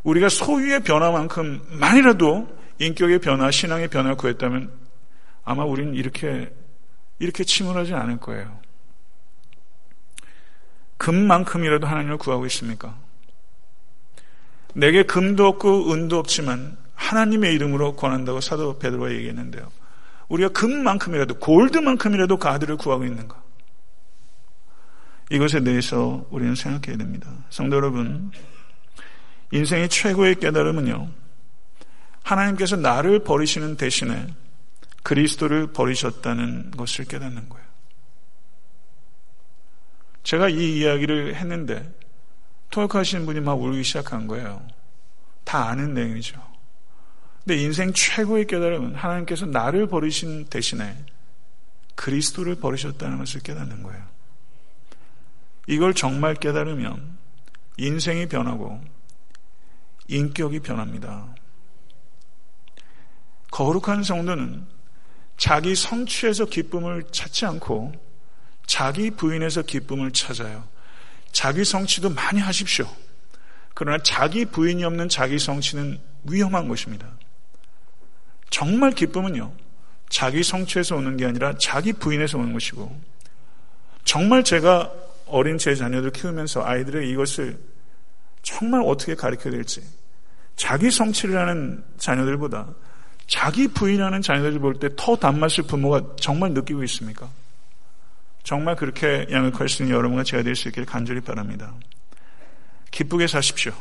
[0.03, 4.69] 우리가 소유의 변화만큼만이라도 인격의 변화, 신앙의 변화를 구했다면
[5.45, 6.53] 아마 우리는 이렇게
[7.19, 8.59] 이렇게 침울하지 않을 거예요.
[10.97, 12.97] 금만큼이라도 하나님을 구하고 있습니까?
[14.73, 19.82] 내게 금도 없고 은도 없지만 하나님의 이름으로 권한다고 사도 베드로가 얘기했는데요.
[20.33, 23.41] 우리가 금만큼이라도 골드만큼이라도 가드를 구하고 있는가?
[25.29, 27.29] 이것에 대해서 우리는 생각해야 됩니다.
[27.49, 28.31] 성도 여러분,
[29.51, 31.09] 인생의 최고의 깨달음은요.
[32.23, 34.27] 하나님께서 나를 버리시는 대신에
[35.03, 37.65] 그리스도를 버리셨다는 것을 깨닫는 거예요.
[40.23, 41.93] 제가 이 이야기를 했는데
[42.71, 44.65] 토역하시는 분이 막 울기 시작한 거예요.
[45.43, 46.52] 다 아는 내용이죠.
[47.43, 50.97] 근데 인생 최고의 깨달음은 하나님께서 나를 버리신 대신에
[51.95, 54.03] 그리스도를 버리셨다는 것을 깨닫는 거예요.
[55.67, 57.17] 이걸 정말 깨달으면
[57.77, 58.81] 인생이 변하고
[60.07, 61.35] 인격이 변합니다.
[63.51, 64.65] 거룩한 성도는
[65.37, 67.93] 자기 성취에서 기쁨을 찾지 않고
[68.65, 70.67] 자기 부인에서 기쁨을 찾아요.
[71.31, 72.87] 자기 성취도 많이 하십시오.
[73.73, 77.07] 그러나 자기 부인이 없는 자기 성취는 위험한 것입니다.
[78.53, 79.51] 정말 기쁨은요,
[80.09, 82.95] 자기 성취에서 오는 게 아니라 자기 부인에서 오는 것이고,
[84.05, 84.91] 정말 제가
[85.25, 87.57] 어린 제 자녀들 키우면서 아이들의 이것을
[88.43, 89.81] 정말 어떻게 가르쳐야 될지,
[90.55, 92.67] 자기 성취를 하는 자녀들보다
[93.25, 97.27] 자기 부인하는 자녀들을 볼 때 더 단맛을 부모가 정말 느끼고 있습니까?
[98.43, 101.73] 정말 그렇게 양육할 수 있는 여러분과 제가 될 수 있기를 간절히 바랍니다.
[102.91, 103.73] 기쁘게 사십시오.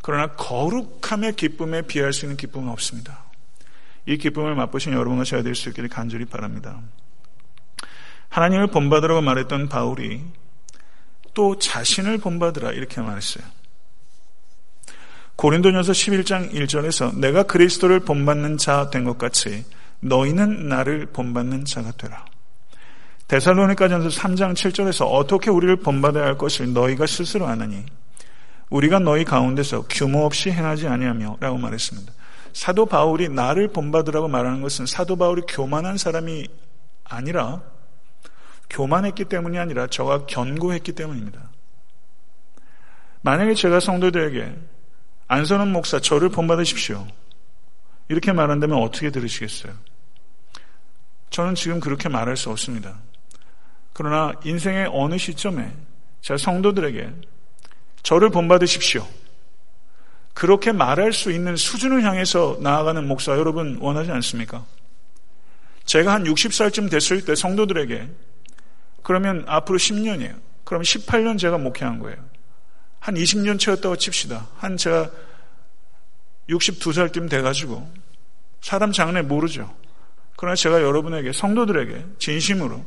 [0.00, 3.23] 그러나 거룩함의 기쁨에 비할 수 있는 기쁨은 없습니다.
[4.06, 6.80] 이 기쁨을 맛보신 여러분과 제가 될 수 있기를 간절히 바랍니다.
[8.28, 10.22] 하나님을 본받으라고 말했던 바울이
[11.34, 13.44] 또 자신을 본받으라 이렇게 말했어요.
[15.36, 19.64] 고린도전서 11장 1절에서 내가 그리스도를 본받는 자 된 것 같이
[20.00, 22.24] 너희는 나를 본받는 자가 되라.
[23.26, 27.84] 데살로니가전서 3장 7절에서 어떻게 우리를 본받아야 할 것을 너희가 스스로 아느니
[28.70, 32.12] 우리가 너희 가운데서 규모 없이 행하지 아니하며라고 말했습니다.
[32.54, 36.46] 사도 바울이 나를 본받으라고 말하는 것은 사도 바울이 교만한 사람이
[37.02, 37.60] 아니라
[38.70, 41.50] 교만했기 때문이 아니라 저가 견고했기 때문입니다.
[43.22, 44.56] 만약에 제가 성도들에게
[45.26, 47.06] 안선원 목사 저를 본받으십시오.
[48.08, 49.72] 이렇게 말한다면 어떻게 들으시겠어요?
[51.30, 53.00] 저는 지금 그렇게 말할 수 없습니다.
[53.92, 55.72] 그러나 인생의 어느 시점에
[56.20, 57.12] 제가 성도들에게
[58.04, 59.04] 저를 본받으십시오.
[60.34, 64.66] 그렇게 말할 수 있는 수준을 향해서 나아가는 목사 여러분 원하지 않습니까?
[65.84, 68.08] 제가 한 60살쯤 됐을 때 성도들에게
[69.02, 70.40] 그러면 앞으로 10년이에요.
[70.64, 72.16] 그럼 18년 제가 목회한 거예요.
[72.98, 74.48] 한 20년 채웠다고 칩시다.
[74.56, 75.10] 한 제가
[76.48, 77.88] 62살쯤 돼가지고
[78.60, 79.72] 사람 장래 모르죠.
[80.36, 82.84] 그러나 제가 여러분에게 성도들에게 진심으로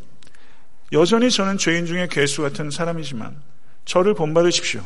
[0.91, 3.41] 여전히 저는 죄인 중에 괴수 같은 사람이지만
[3.85, 4.83] 저를 본받으십시오.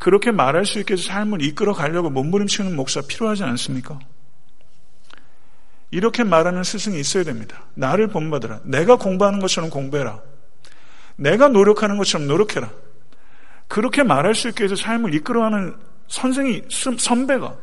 [0.00, 3.98] 그렇게 말할 수 있게 삶을 이끌어 가려고 몸부림치는 목사 필요하지 않습니까?
[5.90, 7.64] 이렇게 말하는 스승이 있어야 됩니다.
[7.74, 8.60] 나를 본받으라.
[8.64, 10.22] 내가 공부하는 것처럼 공부해라.
[11.16, 12.70] 내가 노력하는 것처럼 노력해라.
[13.68, 15.76] 그렇게 말할 수 있게 해서 삶을 이끌어가는
[16.08, 17.54] 선생이, 선배가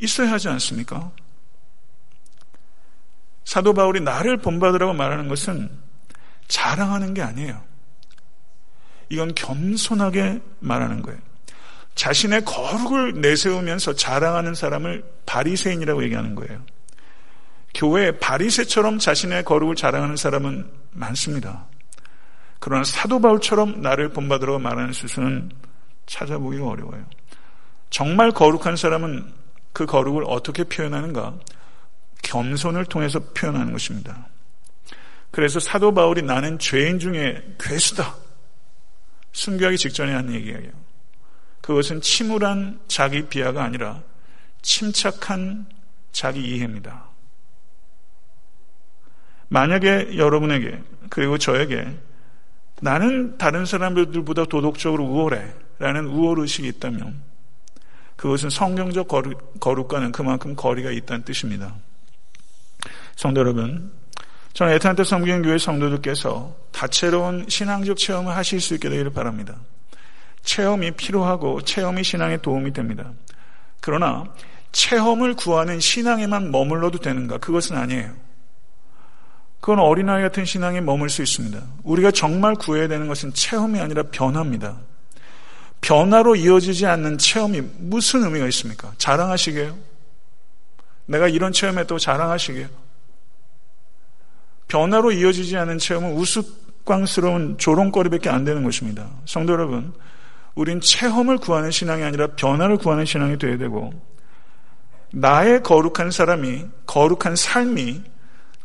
[0.00, 1.12] 있어야 하지 않습니까?
[3.44, 5.70] 사도 바울이 나를 본받으라고 말하는 것은
[6.48, 7.71] 자랑하는 게 아니에요.
[9.12, 11.20] 이건 겸손하게 말하는 거예요.
[11.94, 16.62] 자신의 거룩을 내세우면서 자랑하는 사람을 바리새인이라고 얘기하는 거예요.
[17.74, 21.66] 교회에 바리새처럼 자신의 거룩을 자랑하는 사람은 많습니다.
[22.58, 25.50] 그러나 사도 바울처럼 나를 본받으라고 말하는 수수는
[26.06, 27.04] 찾아보기가 어려워요.
[27.90, 29.30] 정말 거룩한 사람은
[29.74, 31.34] 그 거룩을 어떻게 표현하는가?
[32.22, 34.26] 겸손을 통해서 표현하는 것입니다.
[35.30, 38.21] 그래서 사도 바울이 나는 죄인 중에 괴수다.
[39.32, 40.70] 순교하기 직전에 한 얘기예요.
[41.60, 44.02] 그것은 침울한 자기 비하가 아니라
[44.62, 45.66] 침착한
[46.12, 47.06] 자기 이해입니다.
[49.48, 51.98] 만약에 여러분에게 그리고 저에게
[52.80, 57.22] 나는 다른 사람들보다 도덕적으로 우월해 라는 우월의식이 있다면
[58.16, 61.74] 그것은 성경적 거룩, 과는 그만큼 거리가 있다는 뜻입니다.
[63.16, 63.92] 성도 여러분,
[64.54, 69.56] 저는 에탄트 성경교회 성도들께서 다채로운 신앙적 체험을 하실 수 있게 되기를 바랍니다.
[70.42, 73.12] 체험이 필요하고 체험이 신앙에 도움이 됩니다.
[73.80, 74.24] 그러나
[74.72, 77.38] 체험을 구하는 신앙에만 머물러도 되는가?
[77.38, 78.12] 그것은 아니에요.
[79.60, 81.62] 그건 어린아이 같은 신앙에 머물 수 있습니다.
[81.84, 84.80] 우리가 정말 구해야 되는 것은 체험이 아니라 변화입니다.
[85.80, 88.92] 변화로 이어지지 않는 체험이 무슨 의미가 있습니까?
[88.98, 89.76] 자랑하시게요?
[91.06, 92.81] 내가 이런 체험했다고 자랑하시게요?
[94.72, 99.06] 변화로 이어지지 않은 체험은 우스꽝스러운 조롱거리밖에 안 되는 것입니다.
[99.26, 99.92] 성도 여러분,
[100.54, 103.92] 우린 체험을 구하는 신앙이 아니라 변화를 구하는 신앙이 되어야 되고
[105.12, 108.02] 나의 거룩한 사람이 거룩한 삶이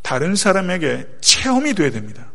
[0.02, 2.28] 다른 사람에게 체험이 되어야 됩니다.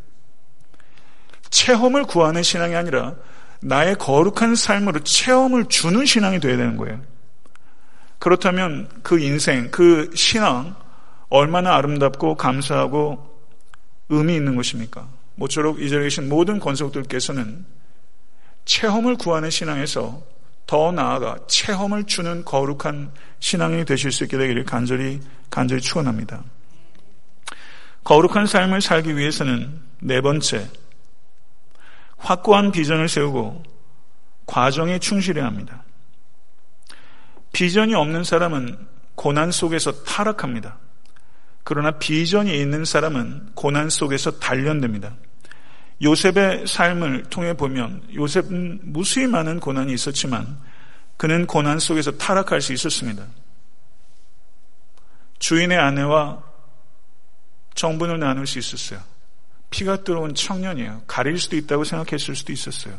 [1.48, 3.14] 체험을 구하는 신앙이 아니라
[3.62, 7.00] 나의 거룩한 삶으로 체험을 주는 신앙이 되어야 되는 거예요.
[8.18, 10.74] 그렇다면 그 인생, 그 신앙
[11.30, 13.32] 얼마나 아름답고 감사하고
[14.12, 15.09] 의미 있는 것입니까?
[15.35, 17.64] 모쪼록 이 자리에 계신 모든 권속들께서는
[18.64, 20.22] 체험을 구하는 신앙에서
[20.66, 25.20] 더 나아가 체험을 주는 거룩한 신앙이 되실 수 있게 되기를 간절히
[25.51, 26.44] 간절히 축원합니다.
[28.05, 30.68] 거룩한 삶을 살기 위해서는 네 번째
[32.18, 33.62] 확고한 비전을 세우고
[34.46, 35.85] 과정에 충실해야 합니다.
[37.53, 40.79] 비전이 없는 사람은 고난 속에서 타락합니다.
[41.64, 45.14] 그러나 비전이 있는 사람은 고난 속에서 단련됩니다.
[46.03, 50.59] 요셉의 삶을 통해 보면 요셉은 무수히 많은 고난이 있었지만
[51.16, 53.25] 그는 고난 속에서 타락할 수 있었습니다.
[55.38, 56.42] 주인의 아내와
[57.75, 59.01] 정분을 나눌 수 있었어요.
[59.70, 61.03] 피가 들어온 청년이에요.
[61.07, 62.98] 가릴 수도 있다고 생각했을 수도 있었어요.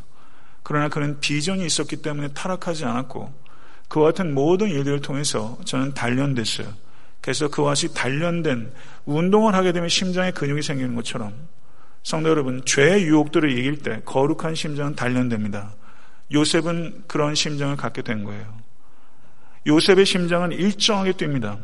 [0.63, 3.33] 그러나 그는 비전이 있었기 때문에 타락하지 않았고
[3.89, 6.73] 그와 같은 모든 일들을 통해서 저는 단련됐어요.
[7.23, 8.71] 그래서 그와 같이 단련된
[9.05, 11.33] 운동을 하게 되면 심장에 근육이 생기는 것처럼
[12.03, 15.73] 성도 여러분, 죄의 유혹들을 이길 때 거룩한 심장은 단련됩니다.
[16.33, 18.45] 요셉은 그런 심정을 갖게 된 거예요.
[19.65, 21.59] 요셉의 심장은 일정하게 뜁니다.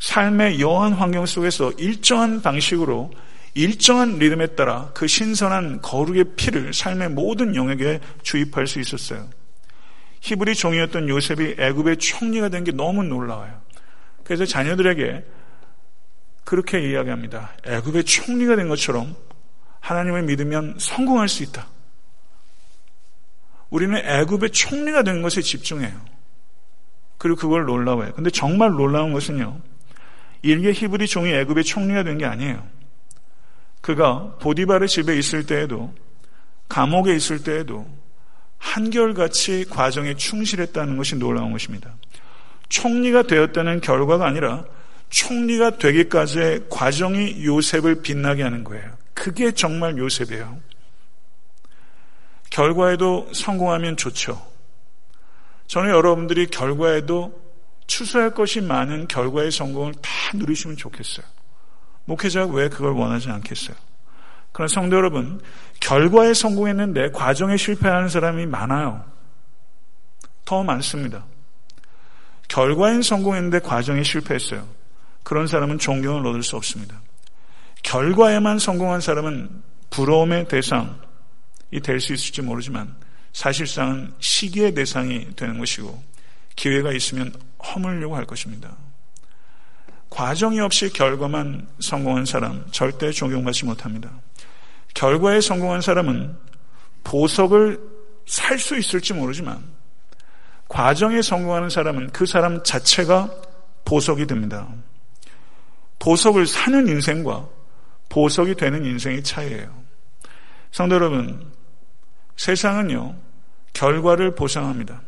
[0.00, 3.12] 삶의 여한 환경 속에서 일정한 방식으로
[3.54, 9.28] 일정한 리듬에 따라 그 신선한 거룩의 피를 삶의 모든 영역에 주입할 수 있었어요.
[10.20, 13.65] 히브리 종이었던 요셉이 애굽의 총리가 된 게 너무 놀라워요.
[14.26, 15.24] 그래서 자녀들에게
[16.44, 17.52] 그렇게 이야기합니다.
[17.64, 19.14] 애굽의 총리가 된 것처럼
[19.78, 21.68] 하나님을 믿으면 성공할 수 있다.
[23.70, 26.00] 우리는 애굽의 총리가 된 것에 집중해요.
[27.18, 28.12] 그리고 그걸 놀라워요.
[28.14, 29.60] 근데 정말 놀라운 것은요.
[30.42, 32.66] 일개 히브리 종이 애굽의 총리가 된 게 아니에요.
[33.80, 35.94] 그가 보디바르 집에 있을 때에도
[36.68, 37.88] 감옥에 있을 때에도
[38.58, 41.94] 한결같이 과정에 충실했다는 것이 놀라운 것입니다.
[42.68, 44.64] 총리가 되었다는 결과가 아니라
[45.10, 48.96] 총리가 되기까지의 과정이 요셉을 빛나게 하는 거예요.
[49.14, 50.58] 그게 정말 요셉이에요.
[52.50, 54.40] 결과에도 성공하면 좋죠.
[55.66, 57.40] 저는 여러분들이 결과에도
[57.86, 61.26] 추수할 것이 많은 결과의 성공을 다 누리시면 좋겠어요.
[62.04, 63.76] 목회자가 왜 그걸 원하지 않겠어요?
[64.52, 65.40] 그런 성도 여러분,
[65.80, 69.04] 결과에 성공했는데 과정에 실패하는 사람이 많아요.
[70.44, 71.24] 더 많습니다.
[72.48, 74.66] 결과엔 성공했는데 과정에 실패했어요.
[75.22, 77.00] 그런 사람은 존경을 얻을 수 없습니다.
[77.82, 80.90] 결과에만 성공한 사람은 부러움의 대상이
[81.82, 82.94] 될 수 있을지 모르지만
[83.32, 86.02] 사실상은 시기의 대상이 되는 것이고
[86.54, 87.32] 기회가 있으면
[87.64, 88.76] 허물려고 할 것입니다.
[90.08, 94.10] 과정이 없이 결과만 성공한 사람 절대 존경받지 못합니다.
[94.94, 96.36] 결과에 성공한 사람은
[97.04, 97.78] 보석을
[98.26, 99.62] 살 수 있을지 모르지만
[100.68, 103.30] 과정에 성공하는 사람은 그 사람 자체가
[103.84, 104.68] 보석이 됩니다.
[105.98, 107.48] 보석을 사는 인생과
[108.08, 109.70] 보석이 되는 인생의 차이예요.
[110.72, 111.52] 성도 여러분,
[112.36, 113.14] 세상은요,
[113.72, 115.02] 결과를 보상합니다.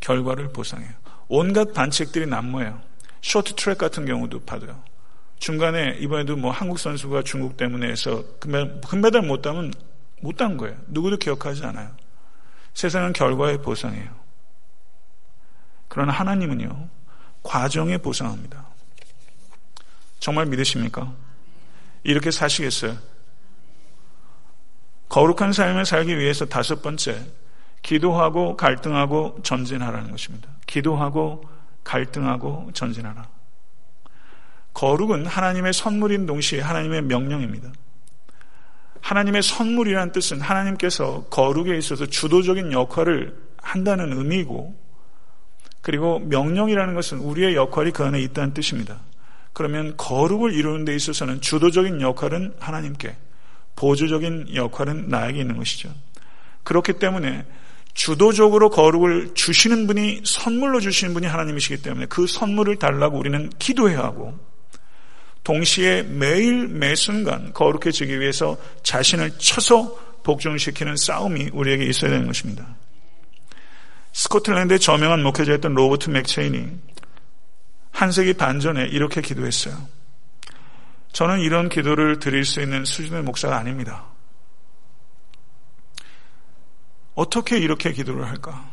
[0.00, 0.92] 결과를 보상해요.
[1.28, 2.80] 온갖 반칙들이 난무해요.
[3.22, 4.82] 쇼트 트랙 같은 경우도 봐도요.
[5.38, 8.24] 중간에 이번에도 뭐 한국 선수가 중국 때문에 해서
[8.88, 9.72] 금메달 못 따면
[10.20, 10.76] 못 딴 거예요.
[10.88, 11.90] 누구도 기억하지 않아요.
[12.74, 14.10] 세상은 결과에 보상해요.
[15.88, 16.88] 그러나 하나님은요,
[17.42, 18.66] 과정에 보상합니다.
[20.18, 21.12] 정말 믿으십니까?
[22.02, 22.96] 이렇게 사시겠어요?
[25.08, 27.24] 거룩한 삶을 살기 위해서 다섯 번째,
[27.82, 30.48] 기도하고 갈등하고 전진하라는 것입니다.
[30.66, 31.48] 기도하고
[31.84, 33.28] 갈등하고 전진하라.
[34.72, 37.70] 거룩은 하나님의 선물인 동시에 하나님의 명령입니다.
[39.04, 44.74] 하나님의 선물이라는 뜻은 하나님께서 거룩에 있어서 주도적인 역할을 한다는 의미고
[45.82, 49.00] 그리고 명령이라는 것은 우리의 역할이 그 안에 있다는 뜻입니다.
[49.52, 53.14] 그러면 거룩을 이루는 데 있어서는 주도적인 역할은 하나님께
[53.76, 55.90] 보조적인 역할은 나에게 있는 것이죠.
[56.62, 57.44] 그렇기 때문에
[57.92, 64.38] 주도적으로 거룩을 주시는 분이 선물로 주시는 분이 하나님이시기 때문에 그 선물을 달라고 우리는 기도해야 하고
[65.44, 72.66] 동시에 매일 매 순간 거룩해지기 위해서 자신을 쳐서 복종시키는 싸움이 우리에게 있어야 되는 것입니다.
[74.12, 76.78] 스코틀랜드의 저명한 목회자였던 로버트 맥체인이
[77.90, 79.86] 한 세기 반 전에 이렇게 기도했어요.
[81.12, 84.06] 저는 이런 기도를 드릴 수 있는 수준의 목사가 아닙니다.
[87.14, 88.72] 어떻게 이렇게 기도를 할까?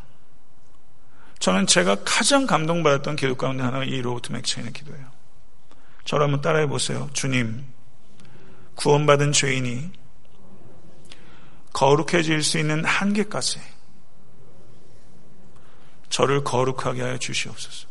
[1.38, 5.11] 저는 제가 가장 감동받았던 기도 가운데 하나가 이 로버트 맥체인의 기도예요.
[6.04, 7.08] 저를 한번 따라해 보세요.
[7.12, 7.64] 주님,
[8.74, 9.90] 구원받은 죄인이
[11.72, 13.60] 거룩해질 수 있는 한계까지
[16.08, 17.88] 저를 거룩하게 하여 주시옵소서.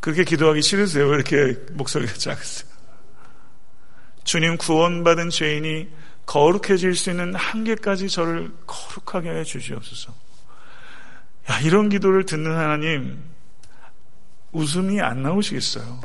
[0.00, 1.06] 그렇게 기도하기 싫으세요?
[1.08, 2.70] 왜 이렇게 목소리가 작으세요?
[4.24, 5.88] 주님 구원받은 죄인이
[6.26, 10.14] 거룩해질 수 있는 한계까지 저를 거룩하게 해 주시옵소서.
[11.50, 13.31] 야, 이런 기도를 듣는 하나님,
[14.52, 16.00] 웃음이 안 나오시겠어요?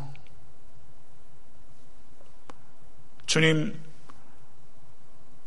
[3.25, 3.77] 주님,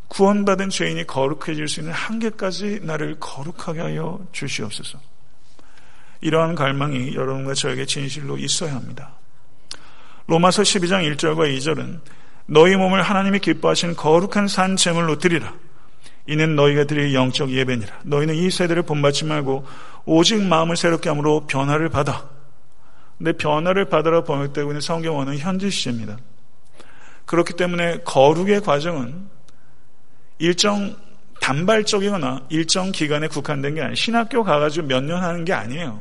[0.08, 4.98] 구원받은 죄인이 거룩해질 수 있는 한계까지 나를 거룩하게 하여 주시옵소서.
[6.20, 9.14] 이러한 갈망이 여러분과 저에게 진실로 있어야 합니다.
[10.26, 12.00] 로마서 12장 1절과 2절은
[12.46, 15.54] 너희 몸을 하나님이 기뻐하시는 거룩한 산 제물로 드리라.
[16.26, 18.00] 이는 너희가 드릴 영적 예배니라.
[18.04, 19.66] 너희는 이 세대를 본받지 말고
[20.04, 22.28] 오직 마음을 새롭게 함으로 변화를 받아.
[23.20, 26.16] 근데 변화를 받으라 번역되고 있는 성경어는 현재 시제입니다.
[27.26, 29.28] 그렇기 때문에 거룩의 과정은
[30.38, 30.96] 일정
[31.38, 33.94] 단발적이거나 일정 기간에 국한된 게 아니에요.
[33.94, 36.00] 신학교 가가지고 몇 년 하는 게 아니에요.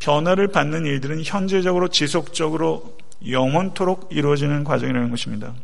[0.00, 2.98] 변화를 받는 일들은 현재적으로 지속적으로
[3.28, 5.54] 영원토록 이루어지는 과정이라는 것입니다.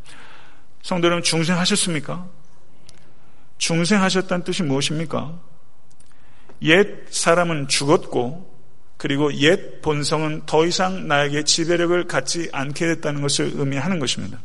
[0.83, 2.29] 성도 여러분 중생하셨습니까?
[3.59, 5.37] 중생하셨다는 뜻이 무엇입니까?
[6.63, 8.58] 옛 사람은 죽었고
[8.99, 14.39] 그리고 옛 본성은 더 이상 나에게 지배력을 갖지 않게 됐다는 것을 의미하는 것입니다.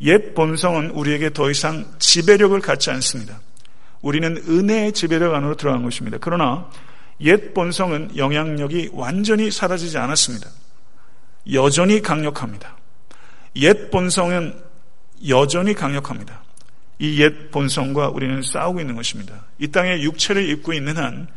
[0.00, 3.38] 옛 본성은 우리에게 더 이상 지배력을 갖지 않습니다.
[4.00, 6.16] 우리는 은혜의 지배력 안으로 들어간 것입니다.
[6.20, 6.70] 그러나
[7.20, 10.48] 옛 본성은 영향력이 완전히 사라지지 않았습니다.
[11.52, 12.76] 여전히 강력합니다.
[13.56, 14.58] 옛 본성은
[15.28, 16.42] 여전히 강력합니다.
[16.98, 19.46] 이 옛 본성과 우리는 싸우고 있는 것입니다.
[19.58, 21.28] 이 땅에 육체를 입고 있는 한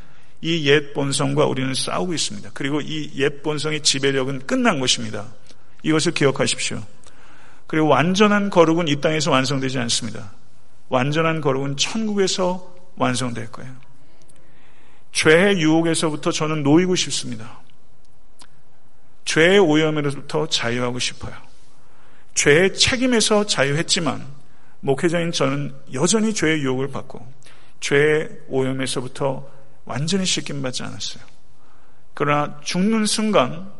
[0.43, 2.51] 이 옛 본성과 우리는 싸우고 있습니다.
[2.53, 5.27] 그리고 이 옛 본성의 지배력은 끝난 것입니다.
[5.83, 6.83] 이것을 기억하십시오.
[7.65, 10.33] 그리고 완전한 거룩은 이 땅에서 완성되지 않습니다.
[10.89, 13.71] 완전한 거룩은 천국에서 완성될 거예요.
[15.13, 17.61] 죄의 유혹에서부터 저는 놓이고 싶습니다.
[19.25, 21.33] 죄의 오염에로부터 자유하고 싶어요.
[22.35, 24.25] 죄의 책임에서 자유했지만
[24.81, 27.25] 목회자인 저는 여전히 죄의 유혹을 받고
[27.79, 29.47] 죄의 오염에서부터
[29.86, 31.23] 완전히 씻김받지 않았어요.
[32.13, 33.71] 그러나 죽는 순간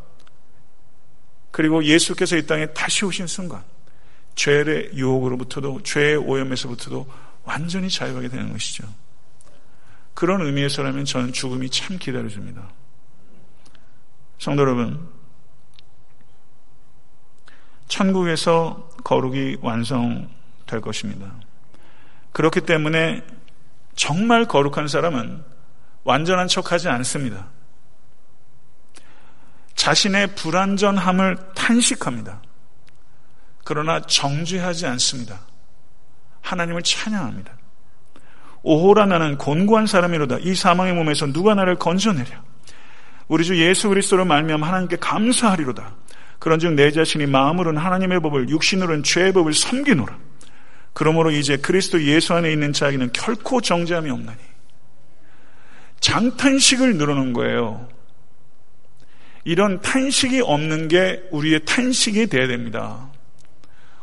[1.50, 3.62] 그리고 예수께서 이 땅에 다시 오신 순간
[4.34, 7.06] 죄의 유혹으로부터도 죄의 오염에서부터도
[7.44, 8.84] 완전히 자유하게 되는 것이죠.
[10.14, 12.68] 그런 의미에서라면 저는 죽음이 참 기다려줍니다.
[14.38, 15.08] 성도 여러분,
[17.88, 21.34] 천국에서 거룩이 완성될 것입니다.
[22.32, 23.24] 그렇기 때문에
[23.94, 25.44] 정말 거룩한 사람은
[26.04, 27.48] 완전한 척 하지 않습니다.
[29.74, 32.40] 자신의 불완전함을 탄식합니다.
[33.64, 35.40] 그러나 정죄하지 않습니다.
[36.42, 37.52] 하나님을 찬양합니다.
[38.62, 40.38] 오호라 나는 곤고한 사람이로다.
[40.40, 42.42] 이 사망의 몸에서 누가 나를 건져내랴.
[43.28, 45.96] 우리 주 예수 그리스도로 말미암아 하나님께 감사하리로다.
[46.38, 50.18] 그런즉 내 자신이 마음으로는 하나님의 법을 육신으로는 죄의 법을 섬기노라.
[50.92, 54.38] 그러므로 이제 그리스도 예수 안에 있는 자에게는 결코 정죄함이 없나니.
[56.04, 57.88] 장탄식을 늘어놓은 거예요.
[59.44, 63.08] 이런 탄식이 없는 게 우리의 탄식이 돼야 됩니다.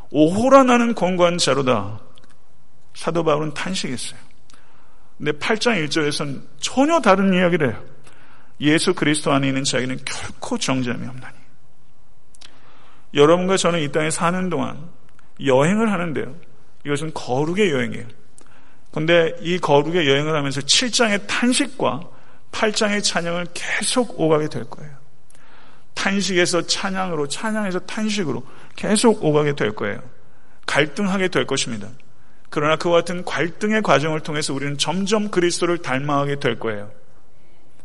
[0.10, 2.00] 오호라 나는 권고한 자로다.
[2.96, 4.20] 사도 바울은 탄식했어요.
[5.20, 7.84] 근데 8장 1절에서는 전혀 다른 이야기를 해요.
[8.62, 11.38] 예수 그리스도 안에 있는 자에게는 결코 정죄함이 없나니.
[13.14, 14.90] 여러분과 저는 이 땅에 사는 동안
[15.44, 16.36] 여행을 하는데요.
[16.84, 18.21] 이것은 거룩의 여행이에요.
[18.92, 22.02] 근데 이 거룩의 여행을 하면서 7장의 탄식과
[22.52, 24.92] 8장의 찬양을 계속 오가게 될 거예요.
[25.94, 28.44] 탄식에서 찬양으로, 찬양에서 탄식으로
[28.76, 30.02] 계속 오가게 될 거예요.
[30.66, 31.88] 갈등하게 될 것입니다.
[32.50, 36.92] 그러나 그와 같은 갈등의 과정을 통해서 우리는 점점 그리스도를 닮아가게 될 거예요.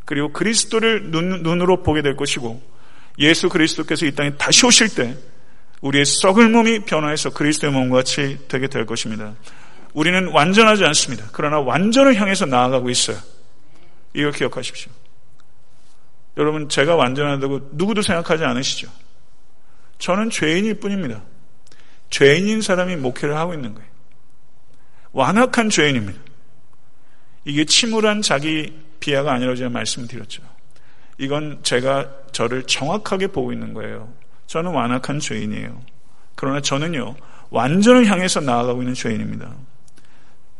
[0.05, 2.63] 그리고 그리스도를 눈, 눈으로 보게 될 것이고
[3.19, 5.17] 예수 그리스도께서 이 땅에 다시 오실 때
[5.81, 9.35] 우리의 썩을 몸이 변화해서 그리스도의 몸과 같이 되게 될 것입니다.
[9.97, 11.25] 우리는 완전하지 않습니다.
[11.33, 13.17] 그러나 완전을 향해서 나아가고 있어요.
[14.13, 14.93] 이걸 기억하십시오.
[16.37, 18.93] 여러분, 제가 완전하다고 누구도 생각하지 않으시죠?
[19.99, 21.23] 저는 죄인일 뿐입니다.
[22.11, 23.89] 죄인인 사람이 목회를 하고 있는 거예요.
[25.13, 26.21] 완악한 죄인입니다.
[27.47, 30.43] 이게 침울한 자기 비하가 아니라고 제가 말씀드렸죠.
[31.17, 34.13] 이건 제가 저를 정확하게 보고 있는 거예요.
[34.47, 35.83] 저는 완악한 죄인이에요.
[36.35, 37.17] 그러나 저는요,
[37.49, 39.55] 완전을 향해서 나아가고 있는 죄인입니다.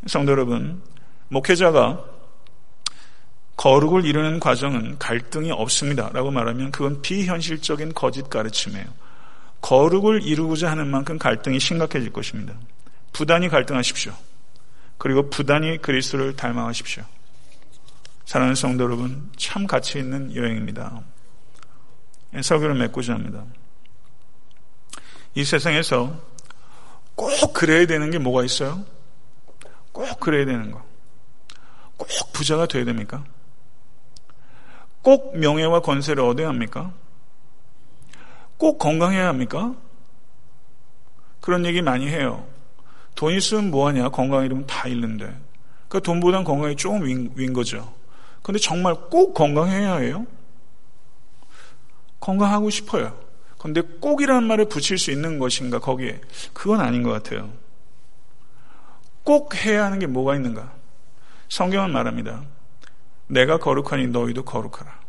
[0.07, 0.83] 성도 여러분,
[1.29, 2.05] 목회자가
[3.57, 6.11] 거룩을 이루는 과정은 갈등이 없습니다.
[6.13, 8.87] 라고 말하면 그건 비현실적인 거짓 가르침이에요.
[9.63, 12.55] 거룩을 이루고자 하는 만큼 갈등이 심각해질 것입니다.
[13.13, 14.13] 부단히 갈등하십시오.
[14.99, 17.03] 그리고 부단히 그리스도를 닮아가십시오.
[18.27, 21.01] 사랑하는 성도 여러분, 참 가치 있는 여행입니다.
[22.35, 23.45] 예, 설교를 맺고자 합니다.
[25.35, 26.21] 이 세상에서
[27.15, 28.85] 꼭 그래야 되는 게 뭐가 있어요?
[29.97, 30.83] 꼭 그래야 되는 거.
[31.97, 33.25] 꼭 부자가 돼야 됩니까?
[35.01, 36.93] 꼭 명예와 권세를 얻어야 합니까?
[38.59, 39.75] 꼭 건강해야 합니까?
[41.41, 42.47] 그런 얘기 많이 해요.
[43.15, 44.11] 돈 있으면 뭐하냐?
[44.11, 45.35] 건강 잃으면 다 잃는데.
[45.89, 47.95] 그 돈보단 건강이 조금 윈, 윈 거죠.
[48.43, 50.27] 근데 정말 꼭 건강해야 해요?
[52.21, 53.19] 건강하고 싶어요.
[53.57, 56.21] 근데 꼭이라는 말을 붙일 수 있는 것인가, 거기에.
[56.53, 57.51] 그건 아닌 것 같아요.
[59.27, 60.73] 꼭 해야 하는 게 뭐가 있는가?
[61.49, 62.45] 성경은 말합니다.
[63.27, 65.01] 내가 거룩하니 너희도 거룩하라.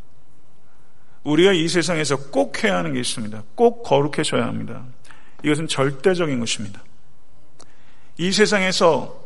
[1.23, 3.43] 우리가 이 세상에서 꼭 해야 하는 게 있습니다.
[3.53, 4.83] 꼭 거룩해져야 합니다.
[5.43, 6.81] 이것은 절대적인 것입니다.
[8.17, 9.23] 이 세상에서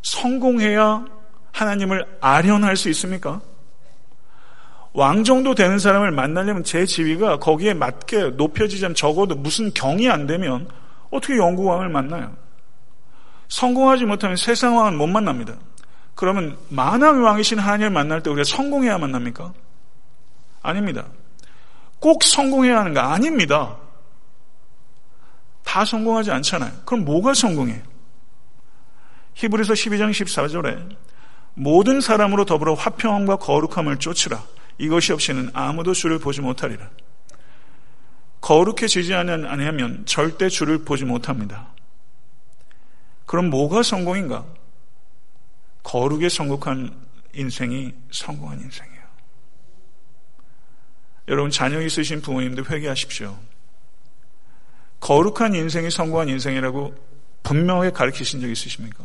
[0.00, 1.04] 성공해야
[1.52, 3.42] 하나님을 아련할 수 있습니까?
[4.94, 10.66] 왕 정도 되는 사람을 만나려면 제 지위가 거기에 맞게 높여지자면 적어도 무슨 경이 안 되면
[11.10, 12.47] 어떻게 영국왕을 만나요?
[13.48, 15.54] 성공하지 못하면 세상 왕은 못 만납니다.
[16.14, 19.52] 그러면 만왕의 왕이신 하나님을 만날 때 우리가 성공해야 만납니까?
[20.62, 21.06] 아닙니다.
[22.00, 23.76] 꼭 성공해야 하는 거 아닙니다.
[25.64, 26.72] 다 성공하지 않잖아요.
[26.84, 27.82] 그럼 뭐가 성공해?
[29.34, 30.96] 히브리서 12장 14절에
[31.54, 34.42] 모든 사람으로 더불어 화평함과 거룩함을 쫓으라.
[34.78, 36.88] 이것이 없이는 아무도 주를 보지 못하리라.
[38.40, 41.68] 거룩해지지 않으면 절대 주를 보지 못합니다.
[43.28, 44.46] 그럼 뭐가 성공인가?
[45.82, 46.98] 거룩에 성공한
[47.34, 49.02] 인생이 성공한 인생이에요.
[51.28, 53.38] 여러분 자녀 있으신 부모님들 회개하십시오.
[55.00, 56.94] 거룩한 인생이 성공한 인생이라고
[57.42, 59.04] 분명하게 가르치신 적 있으십니까?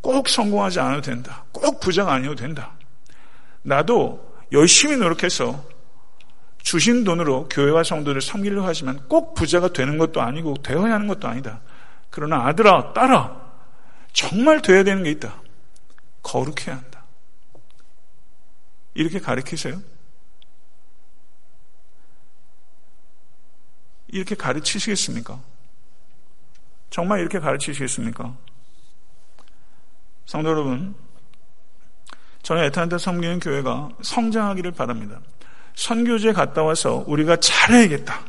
[0.00, 1.44] 꼭 성공하지 않아도 된다.
[1.50, 2.72] 꼭 부자가 아니어도 된다.
[3.62, 5.68] 나도 열심히 노력해서
[6.64, 11.60] 주신 돈으로 교회와 성도를 섬기려고 하지만 꼭 부자가 되는 것도 아니고 되어야 하는 것도 아니다.
[12.08, 13.44] 그러나 아들아, 딸아,
[14.14, 15.42] 정말 돼야 되는 게 있다.
[16.22, 17.04] 거룩해야 한다.
[18.94, 19.82] 이렇게 가르치세요?
[24.08, 25.38] 이렇게 가르치시겠습니까?
[26.88, 28.34] 정말 이렇게 가르치시겠습니까?
[30.24, 30.94] 성도 여러분,
[32.42, 35.20] 저는 에탄타 섬기는 교회가 성장하기를 바랍니다.
[35.74, 38.24] 선교지에 갔다 와서 우리가 잘해야겠다.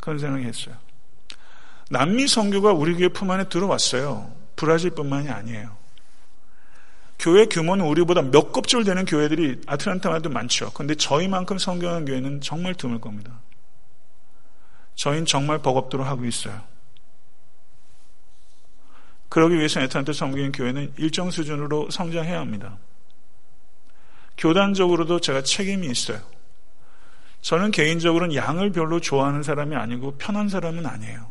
[0.00, 0.76] 그런 생각이 했어요.
[1.90, 4.32] 남미 선교가 우리 교회 품 안에 들어왔어요.
[4.56, 5.76] 브라질뿐만이 아니에요.
[7.18, 10.70] 교회 규모는 우리보다 몇 곱절 되는 교회들이 아틀란타만도 많죠.
[10.72, 13.40] 그런데 저희만큼 성교하는 교회는 정말 드물 겁니다.
[14.94, 16.62] 저희는 정말 버겁도록 하고 있어요.
[19.28, 22.78] 그러기 위해서 애틀란타 섬기는 교회는 일정 수준으로 성장해야 합니다.
[24.40, 26.18] 교단적으로도 제가 책임이 있어요.
[27.42, 31.30] 저는 개인적으로는 양을 별로 좋아하는 사람이 아니고 편한 사람은 아니에요.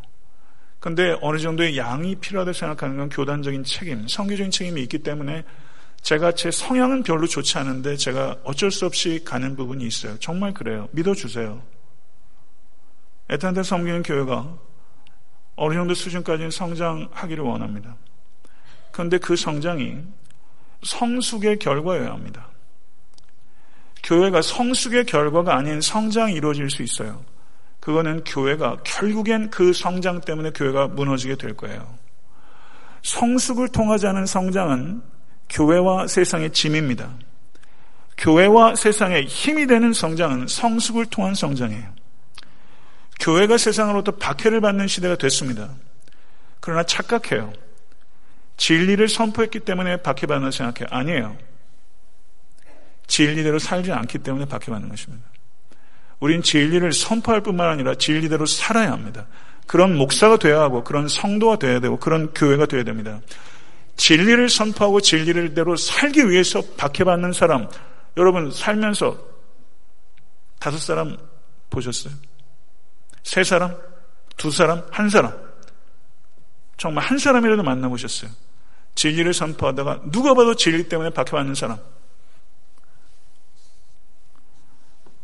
[0.80, 5.44] 근데 어느 정도의 양이 필요하다고 생각하는 건 교단적인 책임, 성교적인 책임이 있기 때문에
[6.02, 10.18] 제가 제 성향은 별로 좋지 않은데 제가 어쩔 수 없이 가는 부분이 있어요.
[10.20, 10.88] 정말 그래요.
[10.92, 11.62] 믿어주세요.
[13.30, 14.58] 에탄데 섬기는 교회가
[15.58, 17.98] 어느 정도 수준까지는 성장하기를 원합니다.
[18.92, 19.98] 그런데 그 성장이
[20.84, 22.48] 성숙의 결과여야 합니다.
[24.04, 27.24] 교회가 성숙의 결과가 아닌 성장이 이루어질 수 있어요.
[27.80, 31.98] 그거는 교회가 결국엔 그 성장 때문에 교회가 무너지게 될 거예요.
[33.04, 35.02] 성숙을 통하지 않은 성장은
[35.50, 37.10] 교회와 세상의 짐입니다.
[38.18, 42.00] 교회와 세상의 힘이 되는 성장은 성숙을 통한 성장이에요.
[43.20, 45.70] 교회가 세상으로부터 박해를 받는 시대가 됐습니다.
[46.60, 47.54] 그러나 착각해요.
[48.58, 50.88] 진리를 선포했기 때문에 박해받는 생각해요.
[50.92, 51.38] 아니에요.
[53.10, 55.28] 진리대로 살지 않기 때문에 박해받는 것입니다.
[56.20, 59.28] 우린 진리를 선포할 뿐만 아니라 진리대로 살아야 합니다.
[59.68, 63.20] 그런 목사가 되어야 하고 그런 성도가 되어야 되고 그런 교회가 되어야 됩니다.
[63.98, 67.68] 진리를 선포하고 진리대로 살기 위해서 박해받는 사람
[68.16, 69.18] 여러분 살면서
[70.60, 71.18] 다섯 사람
[71.70, 72.14] 보셨어요?
[73.24, 73.76] 세 사람?
[74.38, 74.84] 두 사람?
[74.92, 75.34] 한 사람?
[76.78, 78.32] 정말 한 사람이라도 만나보셨어요?
[78.96, 81.80] 진리를 선포하다가 누가 봐도 진리 때문에 박해받는 사람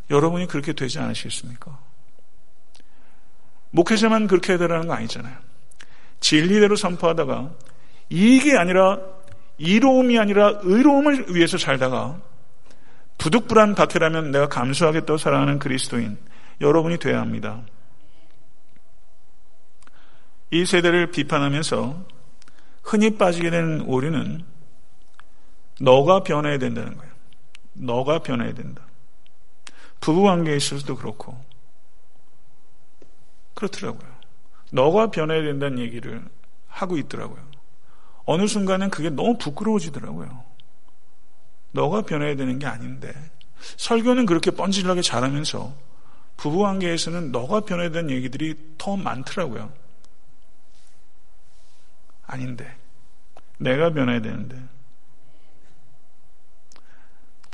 [0.10, 1.80] 여러분이 그렇게 되지 않으시겠습니까?
[3.72, 5.36] 목회자만 그렇게 해야 되라는 거 아니잖아요.
[6.20, 7.52] 진리대로 선포하다가
[8.10, 9.00] 이익이 아니라
[9.58, 12.20] 이로움이 아니라 의로움을 위해서 살다가
[13.18, 16.18] 부득불한 박해라면 내가 감수하겠다고 살아가는 그리스도인
[16.62, 17.62] 여러분이 되어야 합니다.
[20.52, 22.06] 이 세대를 비판하면서
[22.84, 24.44] 흔히 빠지게 된 오류는
[25.82, 27.12] 너가 변해야 된다는 거예요.
[27.74, 28.84] 너가 변해야 된다.
[30.06, 31.36] 부부관계에 있어서도 그렇고
[33.56, 34.08] 그렇더라고요.
[34.72, 36.24] 너가 변해야 된다는 얘기를
[36.68, 37.44] 하고 있더라고요.
[38.26, 40.44] 어느 순간은 그게 너무 부끄러워지더라고요.
[41.72, 43.14] 너가 변해야 되는 게 아닌데
[43.78, 45.74] 설교는 그렇게 뻔질하게 잘하면서
[46.38, 49.74] 부부관계에서는 너가 변해야 되는 얘기들이 더 많더라고요.
[52.28, 52.78] 아닌데
[53.58, 54.62] 내가 변해야 되는데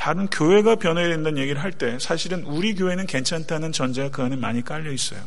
[0.02, 4.64] 다른 교회가 변해야 된다는 얘기를 할 때 사실은 우리 교회는 괜찮다는 전제가 그 안에 많이
[4.64, 5.22] 깔려 있어요.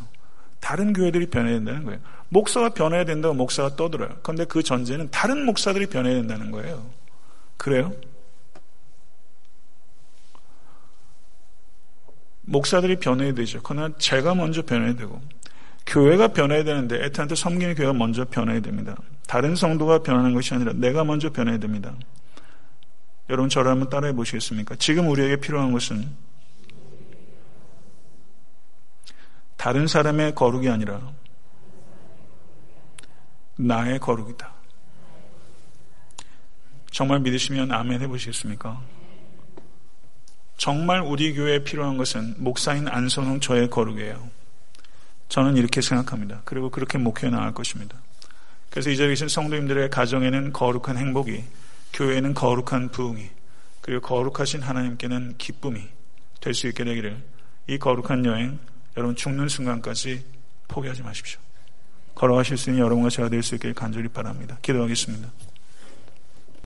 [0.58, 2.00] 다른 교회들이 변해야 된다는 거예요.
[2.28, 4.16] 목사가 변해야 된다고 목사가 떠들어요.
[4.24, 6.84] 그런데 그 전제는 다른 목사들이 변해야 된다는 거예요.
[7.56, 7.92] 그래요?
[12.42, 13.60] 목사들이 변해야 되죠.
[13.62, 15.22] 그러나 제가 먼저 변해야 되고
[15.86, 18.96] 교회가 변해야 되는데 애타한테 섬기는 교회가 먼저 변해야 됩니다.
[19.28, 21.94] 다른 성도가 변하는 것이 아니라 내가 먼저 변해야 됩니다.
[23.30, 24.76] 여러분 저를 한번 따라해 보시겠습니까?
[24.76, 26.10] 지금 우리에게 필요한 것은
[29.56, 31.00] 다른 사람의 거룩이 아니라
[33.56, 34.52] 나의 거룩이다.
[36.90, 38.80] 정말 믿으시면 아멘 해보시겠습니까?
[40.56, 44.30] 정말 우리 교회에 필요한 것은 목사인 안선홍 저의 거룩이에요.
[45.28, 46.42] 저는 이렇게 생각합니다.
[46.44, 47.96] 그리고 그렇게 목회해 나갈 것입니다.
[48.70, 51.42] 그래서 이 자리에 계신 성도님들의 가정에는 거룩한 행복이,
[51.94, 53.30] 교회에는 거룩한 부흥이,
[53.80, 55.80] 그리고 거룩하신 하나님께는 기쁨이
[56.40, 57.22] 될 수 있게 되기를
[57.68, 58.58] 이 거룩한 여행
[58.96, 60.22] 여러분 죽는 순간까지
[60.68, 61.40] 포기하지 마십시오.
[62.14, 64.58] 걸어가실 수 있는 여러분과 제가 될 수 있길 간절히 바랍니다.
[64.60, 65.30] 기도하겠습니다.